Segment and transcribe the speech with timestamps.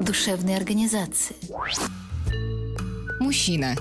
[0.00, 1.36] душевной организации.
[3.20, 3.74] Мужчина.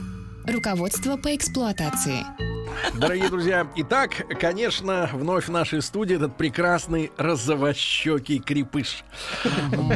[0.45, 2.23] Руководство по эксплуатации.
[2.95, 9.04] Дорогие друзья, итак, конечно, вновь в нашей студии этот прекрасный розовощекий крепыш.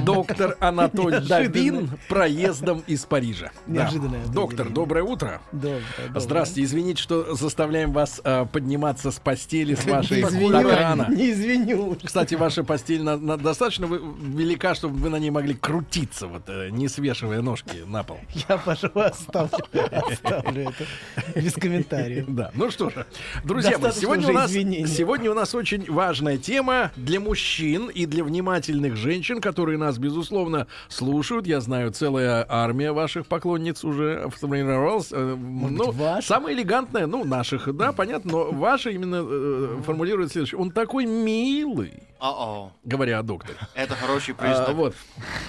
[0.04, 3.52] Доктор Анатолий Давин проездом из Парижа.
[3.68, 3.84] Да.
[3.84, 4.74] Неожиданное Доктор, определение.
[4.76, 5.42] доброе утро.
[5.52, 6.20] Доброе, доброе.
[6.20, 11.08] Здравствуйте, извините, что заставляем вас э, подниматься с постели с вашей экрана.
[11.10, 11.98] Не извиню.
[12.04, 16.70] Кстати, ваша постель на- на- достаточно велика, чтобы вы на ней могли крутиться, вот, э,
[16.72, 18.20] не свешивая ножки на пол.
[18.50, 19.58] Я, пожалуй, оставлю,
[19.92, 22.26] оставлю это без комментариев.
[22.28, 23.06] Да, ну что же,
[23.44, 28.24] друзья мои, сегодня у, нас, сегодня у нас очень важная тема для мужчин и для
[28.24, 31.48] внимательных женщин, которые нас, безусловно, слушают.
[31.48, 35.10] Я знаю, целая армия ваших поклонниц уже сформировалась.
[35.12, 40.60] Э, Ну, самая элегантная, ну, наших, да, понятно, но ваша именно э, формулирует следующее.
[40.60, 41.94] Он такой милый,
[42.84, 43.58] Говоря о докторе.
[43.74, 44.70] это хороший А, признак.
[44.74, 44.96] вот.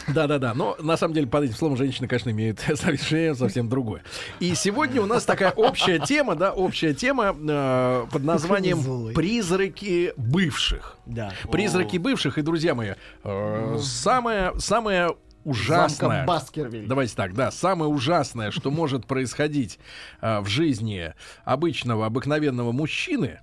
[0.09, 0.55] Да, да, да.
[0.55, 4.03] Но на самом деле под этим словом женщина, конечно, имеет совершенно совсем другое.
[4.41, 9.15] И сегодня у нас такая общая тема, да, общая тема э, под названием.
[9.15, 10.97] «Призраки бывших».
[11.07, 11.33] Да.
[11.51, 12.39] Призраки бывших.
[12.39, 16.25] И, друзья мои, э, самое, самое ужасное...
[16.27, 16.87] Баскервиль.
[16.87, 19.79] Давайте так, да, самое ужасное, что может происходить
[20.21, 23.41] э, в жизни обычного, обыкновенного мужчины,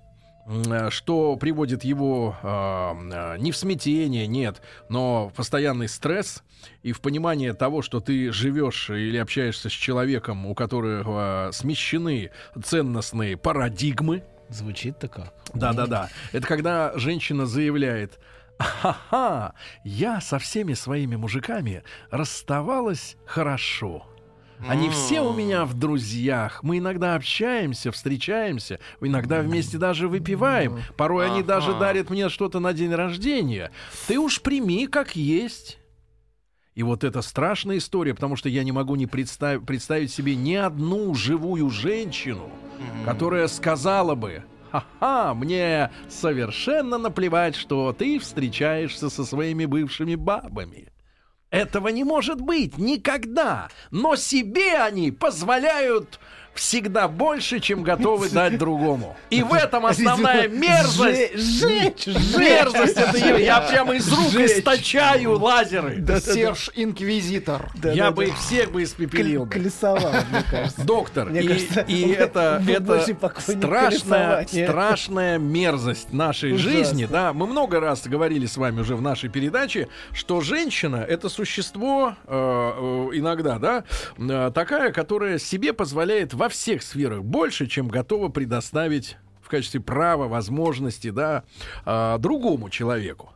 [0.89, 6.43] что приводит его э, э, не в смятение, нет, но в постоянный стресс
[6.83, 12.31] и в понимание того, что ты живешь или общаешься с человеком, у которого э, смещены
[12.63, 14.23] ценностные парадигмы.
[14.49, 15.33] Звучит-то как.
[15.55, 16.09] Да-да-да.
[16.31, 18.19] Это когда женщина заявляет,
[18.59, 19.53] ха-ха,
[19.83, 24.05] я со всеми своими мужиками расставалась хорошо.
[24.67, 26.63] Они все у меня в друзьях.
[26.63, 30.79] Мы иногда общаемся, встречаемся, иногда вместе даже выпиваем.
[30.97, 33.71] Порой они даже дарят мне что-то на день рождения.
[34.07, 35.79] Ты уж прими как есть.
[36.73, 40.55] И вот это страшная история, потому что я не могу не представ- представить себе ни
[40.55, 42.49] одну живую женщину,
[43.05, 50.89] которая сказала бы, ха-ха, мне совершенно наплевать, что ты встречаешься со своими бывшими бабами.
[51.49, 53.69] Этого не может быть никогда.
[53.91, 56.19] Но себе они позволяют
[56.55, 59.15] всегда больше, чем готовы дать другому.
[59.29, 61.37] И в этом основная мерзость.
[61.37, 66.03] Жечь, Мерзость это я, я прямо из рук источаю лазеры.
[66.19, 67.69] Серж Инквизитор.
[67.83, 69.45] я бы их всех бы испепелил.
[69.45, 70.81] Колесовал, мне кажется.
[70.83, 72.63] Доктор, Мне и, кажется, и он это,
[73.39, 77.07] страшная, страшная мерзость нашей жизни.
[77.09, 82.15] Да, мы много раз говорили с вами уже в нашей передаче, что женщина это существо
[82.25, 83.83] э, э, иногда, да,
[84.17, 90.27] э, такая, которая себе позволяет во всех сферах больше, чем готова предоставить в качестве права,
[90.27, 91.43] возможности, да,
[91.87, 93.31] э, другому человеку.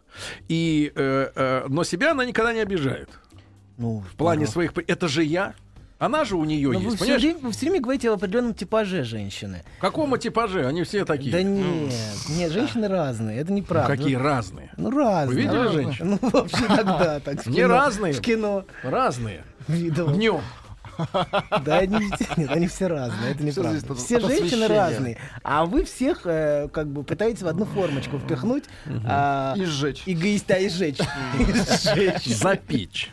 [0.48, 3.10] И, э, э, но себя она никогда не обижает.
[3.78, 4.74] Ну, В плане своих...
[4.74, 5.56] при- Это же я.
[5.98, 7.22] Она же у нее Но вы есть, все, понимаешь?
[7.24, 9.64] время, вы все время говорите об определенном типаже женщины.
[9.80, 10.66] В каком типаже?
[10.68, 11.32] Они все такие.
[11.32, 11.94] Да нет,
[12.30, 13.98] нет, женщины разные, это Ну, неправда.
[13.98, 14.72] какие разные.
[14.78, 15.36] Ну, разные.
[15.36, 15.84] Вы видели разные.
[15.86, 16.20] женщин?
[16.22, 17.46] Ну, вообще иногда так.
[17.48, 18.14] Не разные?
[18.14, 19.44] В кино Разные.
[19.68, 20.12] видел.
[20.12, 20.42] Днем.
[21.66, 23.96] Да, они, нет, они все разные, это неправда.
[23.96, 28.66] Все женщины разные, а вы всех э, как бы пытаетесь в одну формочку впихнуть
[29.06, 30.04] а, И сжечь.
[30.06, 31.00] эгоиста и сжечь.
[31.40, 33.12] И сжечь, Запечь.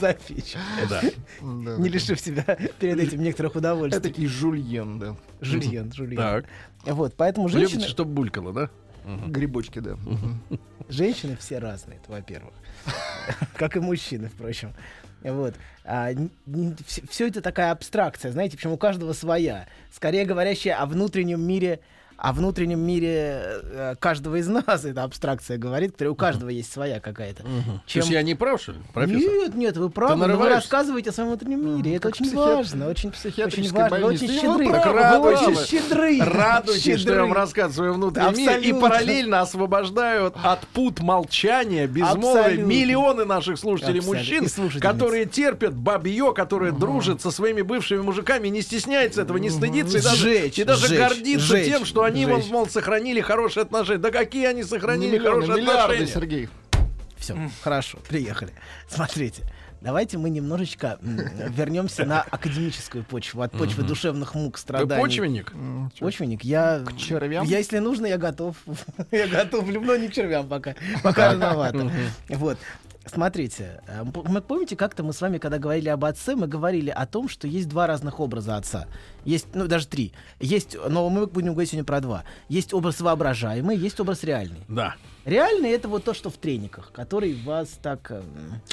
[0.00, 0.56] запечь.
[0.88, 1.02] Да.
[1.40, 4.00] Не лишив себя перед этим некоторых удовольствий.
[4.00, 5.16] Этакий жульен, да.
[5.40, 6.16] Жульен, жульен.
[6.16, 6.44] Так.
[6.84, 8.70] Вот, поэтому женщины, Любите, чтобы булькало, да?
[9.26, 9.96] Грибочки, да.
[10.88, 12.54] женщины все разные, это во-первых.
[13.56, 14.72] Как и мужчины, впрочем.
[15.22, 15.54] Вот.
[16.86, 19.66] все, это такая абстракция, знаете, причем у каждого своя.
[19.92, 21.80] Скорее говорящая о внутреннем мире
[22.20, 27.00] о внутреннем мире э, каждого из нас эта абстракция говорит, которая у каждого есть своя
[27.00, 27.42] какая-то.
[27.42, 27.48] То
[27.86, 29.32] Чем- есть я не прав, что ли, профессор?
[29.32, 31.96] Нет, нет, вы правы, но вы рассказываете о своем внутреннем мире.
[31.96, 33.98] Это очень важно, очень, очень важно.
[33.98, 34.66] Вы очень щедры.
[34.66, 36.18] Вы очень щедры.
[36.20, 42.62] Радуйтесь, что я вам рассказываю свой внутренний мир и параллельно освобождают от пут молчания, безмолвия
[42.62, 44.46] миллионы наших слушателей мужчин,
[44.80, 50.02] которые терпят бабье, которое дружит со своими бывшими мужиками, не стесняется этого, не стыдится и
[50.64, 52.50] даже, гордится тем, что они, сжечь.
[52.50, 53.98] мол, сохранили хорошие отношения.
[53.98, 56.06] Да какие они сохранили миллионы, хорошие миллиарды, отношения?
[56.06, 56.48] Сергей.
[57.16, 58.52] Все, хорошо, приехали.
[58.88, 59.42] Смотрите.
[59.80, 65.02] Давайте мы немножечко вернемся на академическую почву, от почвы душевных мук, Ты страданий.
[65.02, 65.52] почвенник?
[65.54, 66.80] М, чё, Почвенник, я...
[66.84, 67.46] К червям?
[67.46, 68.56] Я, если нужно, я готов.
[69.10, 70.74] я готов, но не к червям пока.
[71.02, 71.90] Пока рановато.
[72.28, 72.58] Вот.
[73.12, 77.06] Смотрите, э, мы помните, как-то мы с вами, когда говорили об отце, мы говорили о
[77.06, 78.86] том, что есть два разных образа отца.
[79.24, 80.12] Есть, ну, даже три.
[80.38, 82.24] Есть, но мы будем говорить сегодня про два.
[82.48, 84.60] Есть образ воображаемый, есть образ реальный.
[84.68, 84.94] Да.
[85.24, 88.22] Реальный это вот то, что в трениках, который вас так э,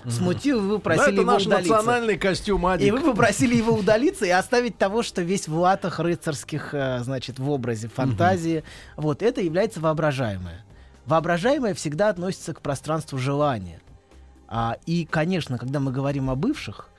[0.09, 1.73] смутил, вы Да, попросили это его наш удалиться.
[1.73, 2.93] национальный костюм И Адик.
[2.93, 7.49] вы попросили его удалиться и оставить того, что весь в латах рыцарских, э, значит, в
[7.49, 8.63] образе фантазии.
[8.95, 10.63] Вот это является воображаемое.
[11.05, 13.79] Воображаемое всегда относится к пространству желания.
[14.47, 16.89] А, и, конечно, когда мы говорим о бывших,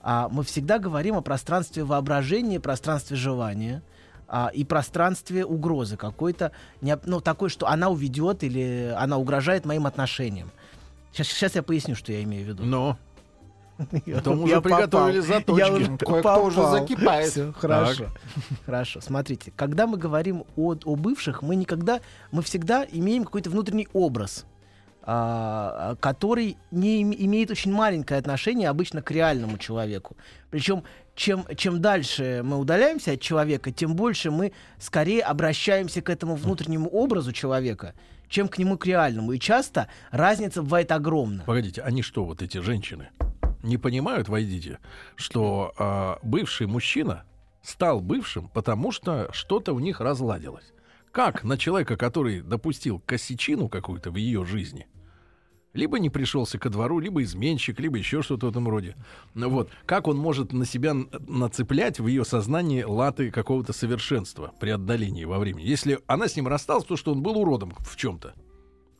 [0.00, 3.82] а, мы всегда говорим о пространстве воображения, пространстве желания
[4.28, 10.50] а, и пространстве угрозы какой-то, ну, такой, что она уведет или она угрожает моим отношениям.
[11.12, 12.64] Сейчас, сейчас я поясню, что я имею в виду.
[12.64, 12.98] Но
[14.06, 15.34] Я- Потом я уже приготовили попал.
[15.34, 15.58] заточки.
[15.58, 17.56] Я уже Кое-кто уже закипает.
[17.56, 18.06] Хорошо.
[18.66, 19.00] Хорошо.
[19.00, 22.00] Смотрите, когда мы говорим о, о бывших, мы никогда,
[22.30, 24.46] мы всегда имеем какой-то внутренний образ,
[25.04, 30.16] который не им- имеет очень маленькое отношение обычно к реальному человеку.
[30.50, 30.82] Причем
[31.14, 36.88] чем, чем дальше мы удаляемся от человека, тем больше мы скорее обращаемся к этому внутреннему
[36.88, 37.94] образу человека,
[38.28, 39.32] чем к нему к реальному.
[39.32, 41.44] И часто разница бывает огромна.
[41.46, 43.10] Погодите, они что, вот эти женщины,
[43.62, 44.78] не понимают, войдите,
[45.16, 47.24] что а, бывший мужчина
[47.62, 50.72] стал бывшим, потому что что-то у них разладилось.
[51.12, 54.88] Как на человека, который допустил косячину какую-то в ее жизни,
[55.74, 58.96] либо не пришелся ко двору, либо изменщик, либо еще что-то в этом роде.
[59.34, 65.24] Вот, как он может на себя нацеплять в ее сознании латы какого-то совершенства при отдалении
[65.24, 65.66] во времени?
[65.66, 68.34] Если она с ним рассталась, то что он был уродом в чем-то.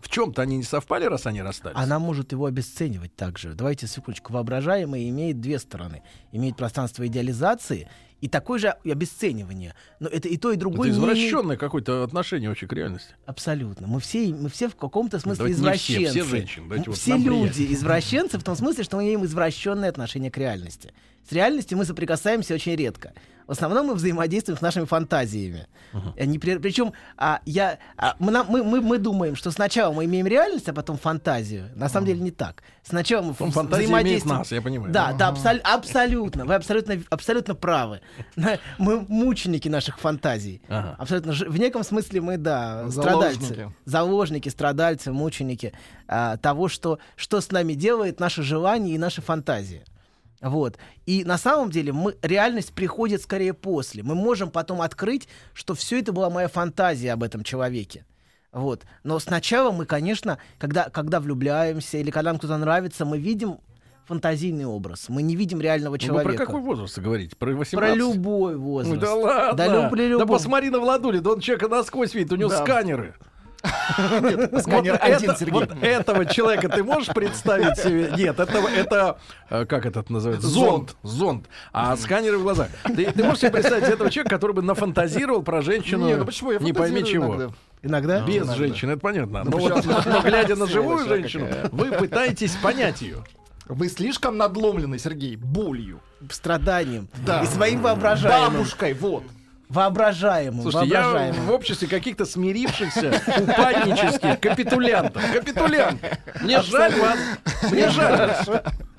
[0.00, 1.78] В чем-то они не совпали, раз они расстались.
[1.78, 3.54] Она может его обесценивать также.
[3.54, 4.34] Давайте секундочку.
[4.34, 6.02] Воображаемое имеет две стороны.
[6.30, 7.88] Имеет пространство идеализации
[8.20, 9.74] и такое же обесценивание.
[10.00, 13.14] Но это и то, и другое Это не извращенное какое-то отношение вообще к реальности.
[13.26, 13.86] Абсолютно.
[13.86, 16.10] Мы все, мы все в каком-то смысле Давайте не все, извращенцы.
[16.10, 17.74] все женщины, давайте вот все нам люди приятнее.
[17.74, 20.92] извращенцы в том смысле, что мы имеем извращенное отношение к реальности.
[21.28, 23.12] С реальностью мы соприкасаемся очень редко.
[23.46, 25.66] В основном мы взаимодействуем с нашими фантазиями.
[26.16, 30.72] Причем а, я, а, мы, мы, мы, мы думаем, что сначала мы имеем реальность, а
[30.72, 31.68] потом фантазию.
[31.76, 32.62] На самом деле не так.
[32.82, 34.38] Сначала мы Потом фантазия взаимодействуем.
[34.38, 34.92] нас, я понимаю.
[34.92, 36.46] Да, да, абсол- абсолютно.
[36.46, 38.00] Вы абсолютно, абсолютно правы.
[38.78, 40.62] Мы мученики наших фантазий.
[40.68, 40.96] Ага.
[40.98, 41.32] Абсолютно.
[41.32, 43.44] В неком смысле мы, да, Заложники.
[43.44, 43.72] страдальцы.
[43.84, 45.74] Заложники, страдальцы, мученики
[46.08, 49.84] а, того, что, что с нами делает наше желание и наши фантазии.
[50.44, 50.76] Вот.
[51.06, 54.02] И на самом деле мы, реальность приходит скорее после.
[54.02, 58.04] Мы можем потом открыть, что все это была моя фантазия об этом человеке.
[58.52, 58.82] Вот.
[59.04, 63.56] Но сначала мы, конечно, когда, когда влюбляемся или когда нам кто-то нравится, мы видим
[64.06, 65.06] фантазийный образ.
[65.08, 66.36] Мы не видим реального Ну, человека.
[66.36, 67.34] про какой возраст говорите?
[67.36, 67.72] Про 18?
[67.74, 68.94] Про любой возраст.
[68.94, 69.52] Ну, да ладно.
[69.54, 72.62] Да, люб- при Да посмотри на Владули, да он человека насквозь видит, у него Да.
[72.62, 73.14] сканеры.
[74.60, 75.52] Сканер один, Сергей.
[75.52, 78.12] вот этого человека ты можешь представить себе?
[78.16, 79.18] Нет, это, это
[79.48, 80.46] э, как это называется?
[80.46, 80.96] Зонд.
[81.02, 81.46] Зонд.
[81.72, 82.68] А сканеры в глазах.
[82.84, 86.52] Ты, ты можешь себе представить этого человека, который бы нафантазировал про женщину, Не, ну почему?
[86.52, 87.34] Я не пойми чего.
[87.34, 87.54] иногда.
[87.82, 88.20] Иногда?
[88.20, 88.54] Без иногда.
[88.54, 89.44] женщины, это понятно.
[89.44, 91.68] Но, вот, но глядя на живую женщину, какая.
[91.70, 93.24] вы пытаетесь понять ее.
[93.66, 96.00] Вы слишком надломлены, Сергей, болью.
[96.30, 97.08] Страданием.
[97.26, 97.42] Да.
[97.42, 98.52] И своим воображаемым.
[98.58, 99.24] Бабушкой, вот.
[99.68, 100.62] Воображаемым.
[100.62, 101.46] Слушайте, я воображаемым.
[101.46, 105.22] в обществе каких-то смирившихся, упаднических капитулянтов.
[105.32, 106.00] Капитулянт.
[106.42, 107.18] Мне жаль вас.
[107.70, 108.34] Мне жаль.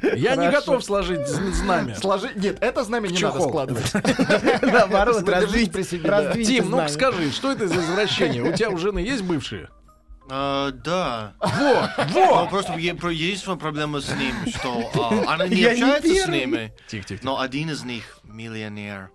[0.01, 1.95] Я не готов сложить знамя.
[1.95, 2.31] Сложи...
[2.36, 3.91] Нет, это знамя не надо складывать.
[4.62, 8.43] Наоборот, раздвинь- при себе, Тим, ну скажи, что это за извращение?
[8.43, 9.69] У тебя у жены есть бывшие?
[10.29, 11.34] А, да.
[11.39, 12.50] Вот, Но вот.
[12.50, 14.91] просто есть проблема с ним, что
[15.27, 16.39] а, она не Я не общается с первый.
[16.39, 17.22] ними, Тихо, тихо.
[17.24, 19.12] но один из них миллионер.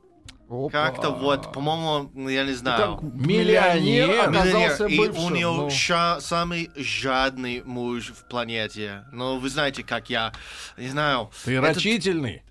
[0.50, 0.70] Опа.
[0.70, 2.96] Как-то вот, по-моему, ну, я не знаю.
[2.96, 5.70] Как Миллионер Миллионер, оказался и бывшим, у него ну.
[5.70, 9.04] ща- самый жадный муж в планете.
[9.12, 10.32] Но вы знаете, как я,
[10.76, 11.30] не знаю.
[11.44, 12.42] Ты это рачительный.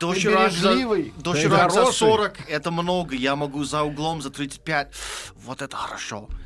[0.00, 0.74] Доширак за,
[1.16, 1.98] доширак за хороший.
[1.98, 4.94] 40 это много, я могу за углом за 35.
[5.44, 6.28] Вот это хорошо.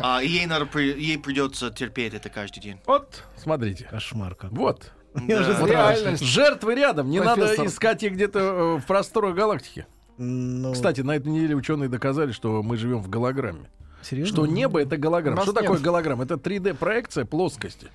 [0.00, 2.80] А, и ей, надо, ей придется терпеть это каждый день.
[2.86, 3.86] Вот, смотрите.
[3.90, 4.58] Кошмар какой.
[4.58, 4.92] Вот.
[5.14, 5.56] Да.
[5.60, 6.24] Вот реальность.
[6.24, 7.10] Жертвы рядом.
[7.10, 7.58] Не Профессор.
[7.58, 9.86] надо искать их где-то э, в просторах галактики.
[10.22, 13.68] Ну, Кстати, на этой неделе ученые доказали, что мы живем в голограмме.
[14.02, 14.32] серьезно?
[14.32, 15.36] Что небо это голограмма.
[15.36, 15.62] Нас Что нет.
[15.62, 16.24] такое голограмма?
[16.24, 17.88] Это 3D-проекция плоскости.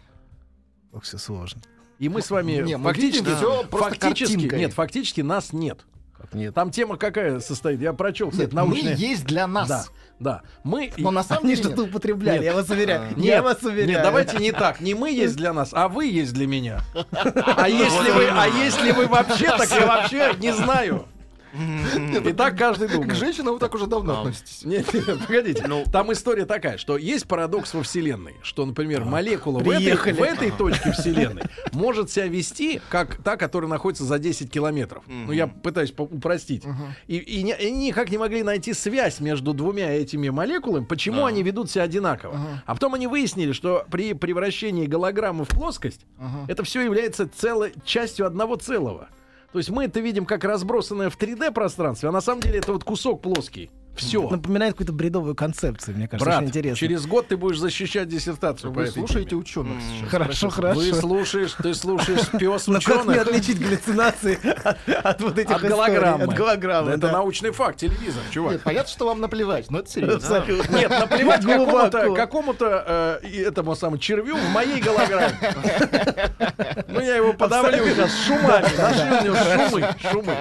[1.01, 1.61] все сложно.
[1.99, 4.59] И мы с вами Не, мы фактически, видим всё просто фактически, картинкой.
[4.59, 5.79] нет, фактически нас нет.
[6.15, 6.53] Как нет?
[6.53, 7.79] Там тема какая состоит?
[7.79, 8.95] Я прочел, кстати, Нет, мы научная.
[8.95, 9.67] есть для нас.
[9.69, 9.85] Да,
[10.19, 10.41] да.
[10.63, 10.91] Мы...
[10.97, 11.89] Но на самом Они деле что-то нет.
[11.91, 12.45] употребляли, Нет.
[12.45, 13.15] я вас уверяю.
[13.15, 13.87] Нет, я вас уверяю.
[13.87, 14.79] нет, давайте не так.
[14.81, 16.81] Не мы есть для нас, а вы есть для меня.
[16.93, 21.05] А если вы, а если вы вообще, так я вообще не знаю.
[21.53, 23.15] И так каждый К думает.
[23.15, 24.63] женщинам вы так уже давно относитесь.
[24.63, 25.65] Нет, нет, погодите.
[25.67, 25.83] Ну.
[25.91, 30.13] Там история такая, что есть парадокс во Вселенной, что, например, молекула в этой, Приехали.
[30.13, 35.03] в этой точке Вселенной может себя вести, как та, которая находится за 10 километров.
[35.07, 36.63] Ну, я пытаюсь упростить.
[37.07, 41.43] И, и не- и никак не могли найти связь между двумя этими молекулами, почему они
[41.43, 42.39] ведут себя одинаково.
[42.65, 46.01] А потом они выяснили, что при превращении голограммы в плоскость,
[46.47, 49.09] это все является целой частью одного целого.
[49.51, 52.73] То есть мы это видим как разбросанное в 3D пространстве, а на самом деле это
[52.73, 53.71] вот кусок плоский.
[53.97, 54.29] Все.
[54.29, 56.77] Напоминает какую-то бредовую концепцию, мне кажется, Брат, очень интересно.
[56.77, 59.41] через год ты будешь защищать диссертацию по Вы слушаете теме.
[59.41, 60.09] ученых сейчас.
[60.09, 60.79] Хорошо, хорошо.
[60.79, 65.51] Вы слушаешь, ты слушаешь пес Но как мне ученых отличить галлюцинации от, от вот этих
[65.55, 66.23] от голограммы.
[66.23, 68.53] От голограммы, Это научный факт, телевизор, чувак.
[68.53, 70.45] Нет, понятно, что вам наплевать, но это серьезно.
[70.69, 71.43] Нет, наплевать
[72.15, 75.37] какому-то, э, этому самому червю в моей голограмме.
[76.87, 78.65] Ну, я его подавлю сейчас шумами.
[78.77, 80.35] Нашли у него шумы, шумы.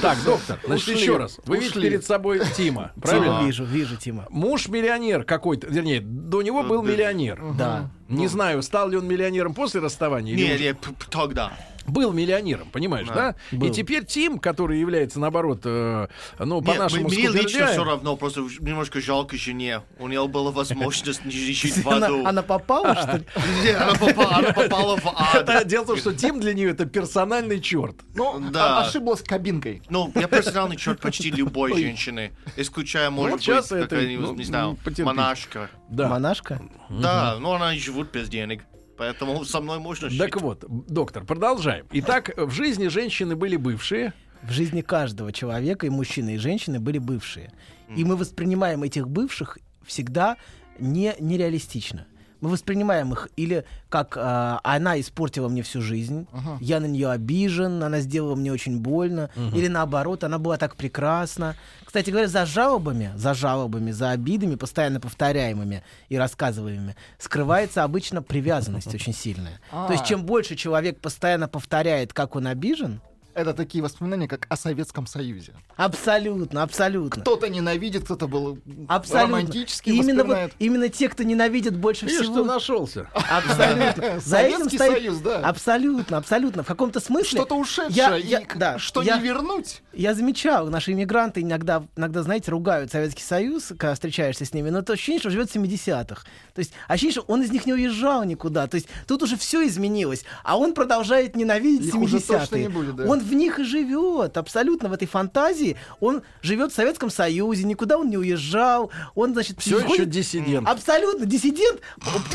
[0.00, 1.38] Так, доктор, значит, еще раз.
[1.44, 3.42] Вы видите перед собой Тима, Тима, правильно?
[3.44, 4.26] вижу, вижу, Тима.
[4.30, 7.40] Муж миллионер какой-то, вернее, до него был миллионер.
[7.58, 7.90] Да.
[8.08, 10.32] Не знаю, стал ли он миллионером после расставания.
[10.34, 11.52] или Не, уже не, п- п- тогда.
[11.86, 13.34] был миллионером, понимаешь, да?
[13.52, 13.66] Был.
[13.68, 16.06] И теперь Тим, который является, наоборот, э,
[16.38, 19.82] ну, Нет, по-нашему, мне лично все равно, просто немножко жалко жене.
[19.98, 22.26] У нее была возможность не жить в Она, аду.
[22.26, 23.70] она попала, что ли?
[23.72, 25.66] Она попала, она попала в ад.
[25.66, 27.96] Дело в том, что Тим для нее это персональный черт.
[28.14, 28.78] Ну, Да.
[28.80, 29.82] а- ошиблась кабинкой.
[29.90, 34.44] Ну, я персональный черт почти любой женщины, исключая, может сейчас быть, это, какая-нибудь, ну, не
[34.44, 35.04] знаю, потерпите.
[35.04, 35.70] монашка.
[35.90, 36.08] Да.
[36.08, 36.62] Монашка?
[36.88, 38.64] Да, но она живут без денег,
[38.96, 40.18] поэтому со мной можно жить.
[40.18, 41.86] Так вот, доктор, продолжаем.
[41.92, 44.12] Итак, в жизни женщины были бывшие.
[44.42, 47.52] В жизни каждого человека, и мужчины, и женщины, были бывшие.
[47.96, 50.36] И мы воспринимаем этих бывших всегда
[50.78, 52.06] не, нереалистично.
[52.44, 56.26] Мы воспринимаем их или как а, она испортила мне всю жизнь,
[56.60, 61.56] я на нее обижен, она сделала мне очень больно, или наоборот, она была так прекрасна.
[61.86, 68.94] Кстати говоря, за жалобами, за жалобами, за обидами, постоянно повторяемыми и рассказываемыми, скрывается обычно привязанность
[68.94, 69.58] очень сильная.
[69.70, 70.06] То есть, А.
[70.06, 73.00] чем больше человек постоянно повторяет, как он обижен,
[73.34, 75.52] Это такие воспоминания, как о Советском Союзе.
[75.76, 77.20] Абсолютно, абсолютно.
[77.22, 79.38] Кто-то ненавидит, кто-то был Абсолютно.
[79.38, 82.34] романтически именно, вот, именно те, кто ненавидит больше Видишь, всего.
[82.34, 83.10] что нашелся.
[83.12, 84.20] Абсолютно.
[84.24, 85.38] За Советский стоит- Союз, да.
[85.40, 86.62] Абсолютно, абсолютно.
[86.62, 87.38] В каком-то смысле.
[87.40, 89.82] Что-то ушедшее, Я- я- да, что я- не вернуть.
[89.92, 94.82] Я замечал, наши иммигранты иногда, иногда, знаете, ругают Советский Союз, когда встречаешься с ними, но
[94.82, 96.22] то ощущение, что живет в 70-х.
[96.54, 98.66] То есть ощущение, что он из них не уезжал никуда.
[98.68, 102.38] То есть тут уже все изменилось, а он продолжает ненавидеть Их уже 70-е.
[102.40, 103.04] точно не будет, да.
[103.06, 105.76] Он в них и живет, абсолютно в этой фантазии.
[106.00, 108.90] Он живет в Советском Союзе, никуда он не уезжал.
[109.14, 110.68] Он, значит, Все еще ходит- диссидент.
[110.68, 111.80] Абсолютно, диссидент,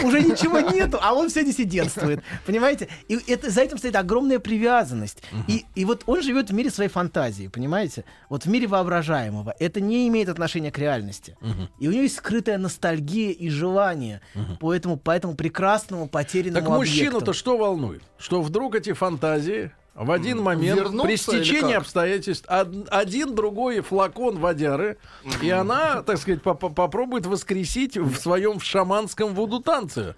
[0.04, 2.22] уже ничего нету, а он все диссидентствует.
[2.46, 2.88] Понимаете?
[3.08, 5.22] И это, за этим стоит огромная привязанность.
[5.48, 8.06] И, и вот он живет в мире своей фантазии, понимаете?
[8.30, 9.56] Вот в мире воображаемого.
[9.60, 11.38] Это не имеет отношения к реальности.
[11.80, 14.22] И у него есть скрытая ностальгия и желание
[14.60, 18.02] по, этому, по этому прекрасному потерянному Так мужчину-то что волнует?
[18.18, 24.38] Что вдруг эти фантазии в один момент Вернутся при стечении обстоятельств од- один другой флакон
[24.40, 24.98] водяры,
[25.42, 30.16] и она, так сказать, по- по- попробует воскресить в своем шаманском вуду танце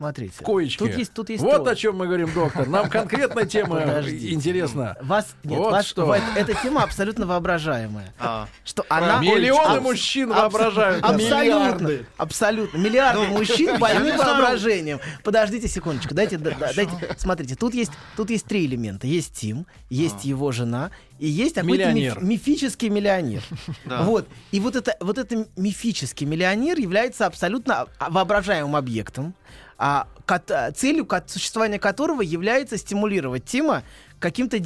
[0.00, 0.32] Смотрите.
[0.34, 0.78] в коечке.
[0.78, 1.72] Тут есть, тут есть вот трое.
[1.72, 2.66] о чем мы говорим, доктор.
[2.66, 4.32] Нам конкретная тема Подождите.
[4.32, 4.96] интересна.
[5.02, 6.06] Вас, нет, Вот вас- что.
[6.06, 8.14] вот эта тема абсолютно воображаемая.
[8.18, 11.04] А, Что она Миллионы Абс- мужчин абс- воображают.
[11.04, 11.22] Абсолютно.
[11.26, 12.06] Миллиарды.
[12.16, 12.78] Абсолютно.
[12.78, 15.00] Миллиарды Ну, мужчин больны воображением.
[15.22, 16.14] Подождите секундочку.
[16.14, 16.92] Дайте, да- да- дайте.
[17.18, 19.06] Смотрите, тут есть, тут есть три элемента.
[19.06, 23.42] Есть Тим, есть его жена, и есть какой-то миф- мифический миллионер.
[23.84, 24.04] Да.
[24.04, 24.26] Вот.
[24.50, 29.34] И вот это, вот это мифический миллионер является абсолютно а- воображаемым объектом,
[29.82, 33.82] а, кот- целью существования которого является стимулировать Тима
[34.18, 34.58] каким-то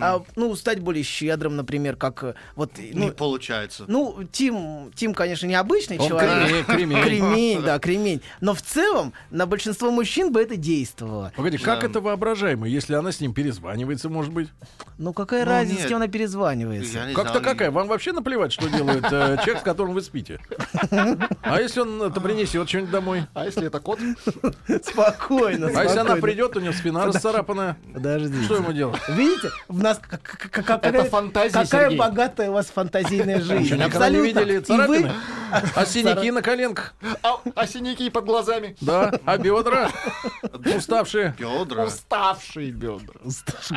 [0.00, 2.78] А, ну, стать более щедрым, например, как э, вот.
[2.78, 3.84] не Ну, получается.
[3.88, 6.66] ну, Тим, Тим, конечно, необычный Он человек.
[6.66, 7.02] кремень, кремень.
[7.02, 8.20] Кремень, да, кремень.
[8.40, 11.32] Но в целом на большинство мужчин бы это действовало.
[11.36, 11.86] Погоди, как Да.
[11.86, 14.48] это воображаемо, если она с ним перезванивается, может быть?
[14.98, 15.88] Ну, какая Ну, разница, с нет.
[15.88, 17.06] кем она перезванивается?
[17.06, 17.70] Не Как-то знаю, какая?
[17.70, 20.40] Вам вообще наплевать, что делает э, человек, с которым вы спите?
[21.42, 23.22] А если он это принесет что-нибудь домой?
[23.34, 23.98] А если это кот?
[24.84, 27.76] Спокойно, А если она придет, у него спина расцарапанная?
[27.92, 28.44] Подождите.
[28.44, 29.00] Что ему делать?
[29.08, 31.98] Видите, в нас как- как- как- Это какая, фантазия, какая Сергей.
[31.98, 33.82] богатая у вас фантазийная жизнь.
[33.82, 34.26] Абсолютно.
[34.40, 35.12] видели царапины?
[35.74, 36.94] А синяки на коленках?
[37.22, 38.76] А, а синяки под глазами?
[38.80, 39.12] Да.
[39.24, 39.90] А бедра?
[40.76, 41.34] Уставшие?
[41.38, 41.84] Бедра.
[41.86, 43.18] Уставшие бедра.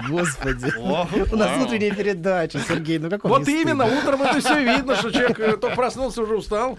[0.07, 0.71] Господи.
[0.77, 2.99] У нас утренняя передача, Сергей.
[2.99, 6.77] Ну как Вот именно, утром это все видно, что человек э, только проснулся, уже устал.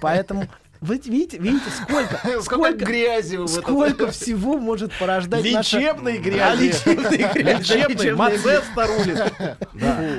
[0.00, 0.48] Поэтому
[0.80, 3.62] вы видите, видите, сколько, Сколько сколько, грези в этом.
[3.62, 5.56] сколько всего может порождать А, грязи.
[5.76, 7.32] лечебной грязи, рулит.
[7.34, 8.64] грязи.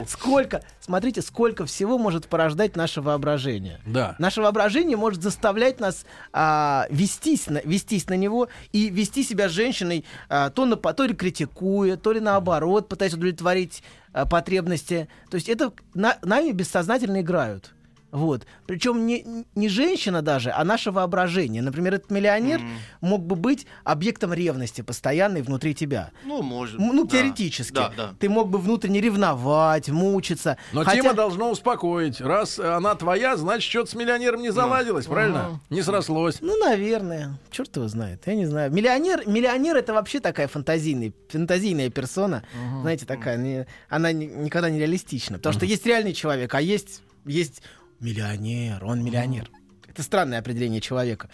[0.07, 3.79] Сколько, смотрите, сколько всего может порождать наше воображение.
[3.85, 4.15] Да.
[4.19, 9.51] Наше воображение может заставлять нас а, вестись, на, вестись на него и вести себя с
[9.51, 15.07] женщиной а, то, на, то ли критикуя, то ли наоборот, пытаясь удовлетворить а, потребности.
[15.29, 17.71] То есть это на- нами бессознательно играют.
[18.11, 18.45] Вот.
[18.67, 21.61] Причем не, не женщина даже, а наше воображение.
[21.61, 22.61] Например, этот миллионер
[22.99, 26.11] мог бы быть объектом ревности постоянной внутри тебя.
[26.25, 26.77] Ну, может.
[26.79, 27.09] Ну, да.
[27.17, 27.73] теоретически.
[27.73, 28.13] Да, да.
[28.19, 30.57] Ты мог бы внутренне ревновать, мучиться.
[30.73, 32.19] Но Хотя- тема должна успокоить.
[32.19, 35.61] Раз она твоя, значит, что-то с миллионером не заладилось, правильно?
[35.69, 36.39] Не срослось.
[36.41, 37.39] Ну, наверное.
[37.49, 38.23] Черт его знает.
[38.25, 38.71] Я не знаю.
[38.71, 42.43] Миллионер, миллионер это вообще такая фантазийная, фантазийная персона.
[42.81, 43.37] Знаете, такая.
[43.37, 45.37] не- она ни- никогда не реалистична.
[45.37, 47.61] Потому что есть реальный человек, а есть, есть
[48.01, 48.83] миллионер.
[48.83, 49.49] Он миллионер.
[49.87, 51.29] Это странное определение человека.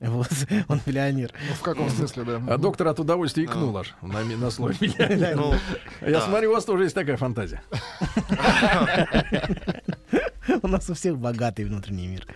[0.00, 0.28] Вот,
[0.68, 1.32] он миллионер.
[1.48, 2.42] Ну, в каком смысле, да?
[2.48, 5.36] А доктор от удовольствия икнул аж на, на слой миллионера.
[5.36, 5.54] Ну,
[6.00, 6.20] Я да.
[6.22, 7.62] смотрю, у вас тоже есть такая фантазия.
[10.62, 12.26] У нас у всех богатый внутренний мир.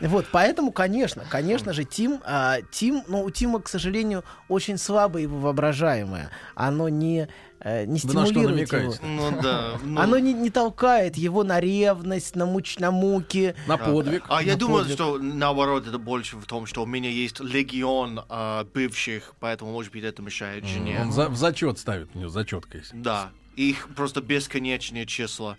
[0.00, 5.22] Вот, поэтому, конечно, конечно же, Тим, а, Тим, ну, у Тима, к сожалению, очень слабое
[5.22, 6.30] его воображаемое.
[6.54, 7.28] Оно не,
[7.60, 8.94] э, не Вы на что стимулирует его.
[9.02, 9.78] Ну да.
[9.82, 10.00] ну.
[10.00, 13.54] Оно не, не толкает его на ревность, на, муч, на муки.
[13.66, 14.24] На подвиг.
[14.28, 14.94] А я на думаю, подвиг.
[14.94, 19.92] что наоборот, это больше в том, что у меня есть легион а, бывших, поэтому, может
[19.92, 21.00] быть, это мешает жене.
[21.00, 22.90] Он за- в зачет ставит, у него зачетка есть.
[22.94, 23.30] Да.
[23.56, 25.56] Их просто бесконечное число.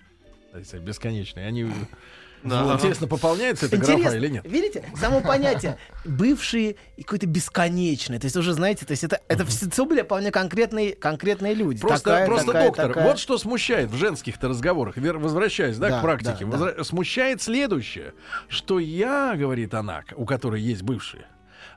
[0.63, 1.47] Кстати, Бесконечные.
[1.47, 1.69] Они...
[2.43, 2.63] Да.
[2.63, 4.45] Вот, Интересно, пополняется эта Интересно, графа или нет?
[4.45, 8.19] Видите, само понятие бывшие и какой-то бесконечный.
[8.19, 11.81] То есть уже знаете, то есть это, это все были вполне конкретные, конкретные люди.
[11.81, 13.07] Просто, Такая, просто такая, доктор, такая.
[13.07, 17.41] вот что смущает в женских-то разговорах, вер- возвращаясь да, Да, к практике, да, возра- смущает
[17.41, 18.13] следующее,
[18.47, 21.25] что я, говорит она, у которой есть бывшие,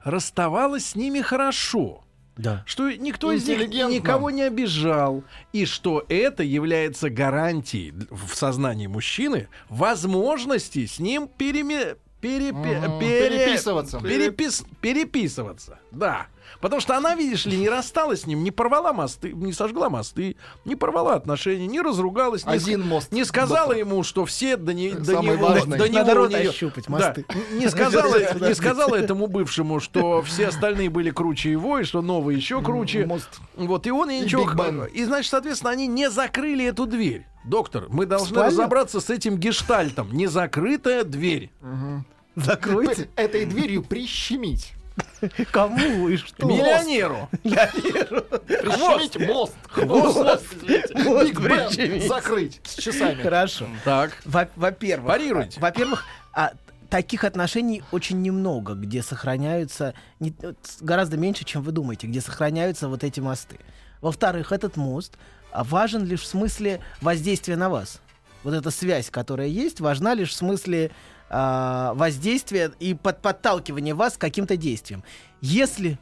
[0.04, 2.04] расставалась с ними хорошо.
[2.42, 2.62] Да.
[2.66, 3.58] Что никто из них
[3.92, 5.22] никого не обижал,
[5.52, 13.98] и что это является гарантией в сознании мужчины возможности с ним переме- перепе- пере- Переписываться.
[13.98, 15.78] перепис- переписываться.
[15.90, 16.26] Да.
[16.60, 20.36] Потому что она, видишь ли, не рассталась с ним, не порвала мосты, не сожгла мосты,
[20.64, 23.76] не порвала отношения, не разругалась, не, Один мост, не сказала доктор.
[23.78, 25.78] ему, что все до, не- до Самый него, важный.
[25.78, 26.92] до Надо него неё- ощупать, Да.
[26.92, 27.24] мосты.
[27.52, 28.16] Не сказала,
[28.48, 33.06] не сказала этому бывшему, что все остальные были круче его, и что новый еще круче.
[33.06, 33.28] Мост.
[33.56, 34.42] Вот, и он и ничего...
[34.86, 37.26] И, значит, соответственно, они не закрыли эту дверь.
[37.44, 40.08] Доктор, мы должны разобраться с этим гештальтом.
[40.12, 41.50] Незакрытая дверь.
[42.36, 43.08] Закройте.
[43.16, 44.72] Этой дверью прищемить.
[45.52, 46.46] Кому и что?
[46.46, 47.28] Миллионеру.
[47.42, 49.56] Прищемить мост.
[49.76, 53.22] Мост Биг закрыть с часами.
[53.22, 53.66] Хорошо.
[53.84, 54.12] Так.
[54.24, 55.58] Во- Во-первых, Парируйте.
[55.58, 56.52] а, во-первых, а,
[56.88, 60.34] таких отношений очень немного, где сохраняются не-
[60.80, 63.58] гораздо меньше, чем вы думаете, где сохраняются вот эти мосты.
[64.00, 65.14] Во-вторых, этот мост
[65.52, 68.00] а, важен лишь в смысле воздействия на вас.
[68.42, 70.90] Вот эта связь, которая есть, важна лишь в смысле
[71.30, 75.04] а, воздействия и под, подталкивания вас к каким-то действиям.
[75.40, 75.98] Если,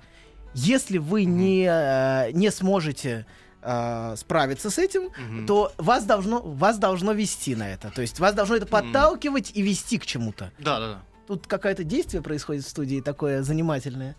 [0.55, 3.27] если вы не, а, не сможете
[3.61, 5.11] а, справиться с этим,
[5.47, 7.91] то вас должно, вас должно вести на это.
[7.91, 10.51] То есть вас должно это подталкивать и вести к чему-то.
[10.59, 11.03] Да, да, да.
[11.27, 14.17] Тут какое-то действие происходит в студии такое занимательное.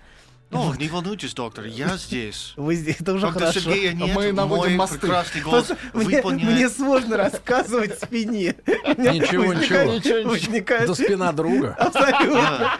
[0.51, 2.53] Ну, не волнуйтесь, доктор, я здесь.
[2.57, 3.59] Вы здесь, это уже Доктор хорошо.
[3.59, 4.97] Сергея нет, Мы наводим мой мосты.
[4.97, 6.51] прекрасный голос мне, выполняет.
[6.55, 8.55] мне сложно рассказывать спине.
[8.97, 10.29] Ничего, возникает- ничего.
[10.31, 11.75] возникает Это спина друга.
[11.77, 12.71] абсолютно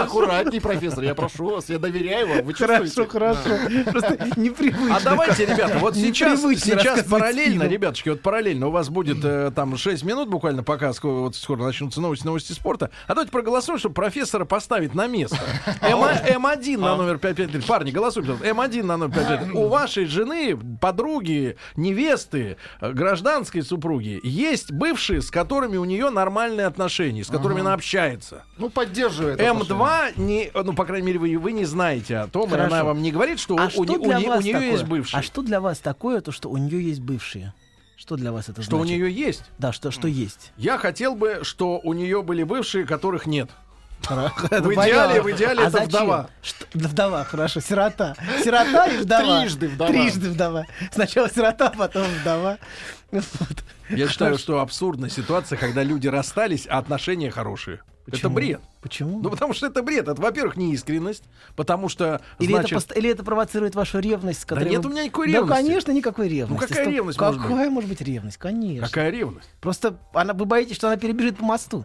[0.00, 2.44] Аккуратней, профессор, я прошу вас, я доверяю вам.
[2.44, 3.10] Вы хорошо, чувствуете?
[3.10, 3.50] хорошо.
[3.90, 4.96] Просто непривычно.
[4.96, 7.68] А давайте, ребята, вот сейчас, сейчас параллельно, спину.
[7.72, 12.00] ребятушки, вот параллельно у вас будет э, там 6 минут буквально, пока вот скоро начнутся
[12.00, 12.90] новости, новости спорта.
[13.08, 15.36] А давайте проголосуем, чтобы профессора поставить на место.
[15.80, 17.62] М- М1 на номер 553.
[17.66, 18.32] Парни, голосуйте.
[18.34, 18.48] пожалуйста.
[18.54, 19.52] М1 на номер 553.
[19.54, 26.66] У вашей жены, подруги, невесты, э, гражданской супруги есть бывшие, с которыми у нее нормальные
[26.66, 28.44] отношения, с которыми она общается.
[28.58, 29.40] Ну, поддерживает.
[29.40, 30.12] отношения.
[30.16, 32.74] М2, не, ну, по крайней мере, вы, вы не знаете о том, и Хорошо.
[32.74, 34.70] она вам не говорит, что А у, что у у у нее такое?
[34.72, 35.18] есть бывшие.
[35.18, 37.54] А что для вас такое, то, что у нее есть бывшие?
[37.96, 38.96] Что для вас это Что у значит?
[38.96, 39.42] нее есть?
[39.58, 40.52] Да, что, что есть.
[40.56, 43.50] Я хотел бы, что у нее были бывшие, которых нет.
[44.02, 46.30] Это В идеале- в идеале А это вдова.
[46.74, 47.60] Да, Вдова, хорошо.
[47.60, 48.14] Сирота.
[48.42, 49.40] Сирота и вдова.
[49.42, 49.90] Трижды вдова.
[49.90, 50.64] Трижды вдова.
[50.92, 52.58] Сначала сирота, потом вдова.
[53.90, 57.80] Я считаю, что абсурдная ситуация, когда люди расстались, а отношения хорошие.
[58.06, 58.34] Это Почему?
[58.36, 58.60] бред.
[58.80, 59.20] Почему?
[59.22, 60.08] Ну, потому что это бред.
[60.08, 61.24] Это, во-первых, неискренность,
[61.56, 64.88] потому что, Или, значит, это, пост- или это провоцирует вашу ревность, с Да нет у
[64.88, 65.62] меня никакой Да, ревности.
[65.62, 66.66] конечно, никакой ревности.
[66.68, 67.48] какая Стоп, ревность может быть?
[67.50, 68.36] Какая может быть ревность?
[68.38, 68.86] Конечно.
[68.86, 69.50] какая ревность?
[69.60, 71.84] Просто она, вы боитесь, что она перебежит по мосту.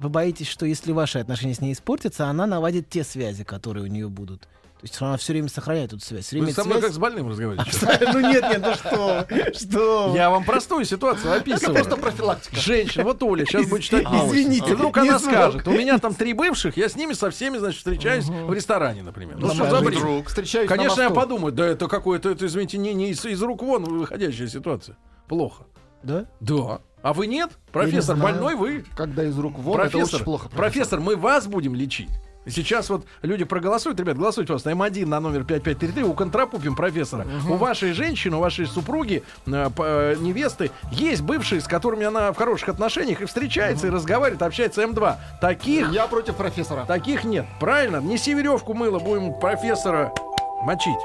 [0.00, 3.86] Вы боитесь, что если ваши отношения с ней испортятся, она наладит те связи, которые у
[3.86, 4.48] нее будут.
[4.80, 6.24] То есть она все время сохраняет эту связь.
[6.24, 7.70] Всё время Вы со мной связь- как с больным разговариваете?
[8.14, 9.26] Ну нет, нет, ну что?
[9.52, 10.12] Что?
[10.16, 11.74] Я вам простую ситуацию описываю.
[11.74, 12.56] Просто профилактика.
[12.56, 14.06] Женщина, вот Оля сейчас будет читать.
[14.06, 17.76] Извините, вдруг она скажет, у меня там три бывших, я с ними со всеми, значит,
[17.80, 19.36] встречаюсь в ресторане, например.
[19.36, 19.98] Ну, что за бред?
[19.98, 24.48] Вдруг встречаюсь Конечно, я подумаю, да это какое-то, это, извините, не, из рук вон выходящая
[24.48, 24.96] ситуация.
[25.28, 25.64] Плохо.
[26.02, 26.24] Да?
[26.40, 26.80] Да.
[27.02, 27.50] А вы нет?
[27.72, 28.34] Профессор, знаю.
[28.34, 28.84] больной вы?
[28.96, 30.48] Когда из рук вон, это профессор, очень плохо.
[30.48, 32.10] профессор, мы вас будем лечить.
[32.46, 37.26] Сейчас вот люди проголосуют, ребят, голосуйте, пожалуйста, М1 на номер 5533, у контрапупим профессора.
[37.48, 42.36] У вашей женщины, у вашей супруги, э, э, невесты, есть бывшие, с которыми она в
[42.36, 45.16] хороших отношениях и встречается, и разговаривает, общается М2.
[45.40, 46.86] Таких, Я против профессора.
[46.86, 47.44] таких нет.
[47.60, 47.98] Правильно?
[47.98, 50.10] Неси веревку мыло, будем профессора
[50.62, 50.98] мочить.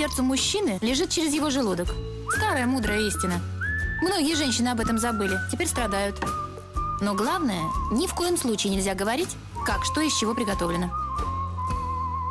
[0.00, 1.88] Сердцу мужчины лежит через его желудок.
[2.34, 3.38] Старая мудрая истина.
[4.00, 6.18] Многие женщины об этом забыли, теперь страдают.
[7.02, 9.36] Но главное, ни в коем случае нельзя говорить,
[9.66, 10.90] как что из чего приготовлено.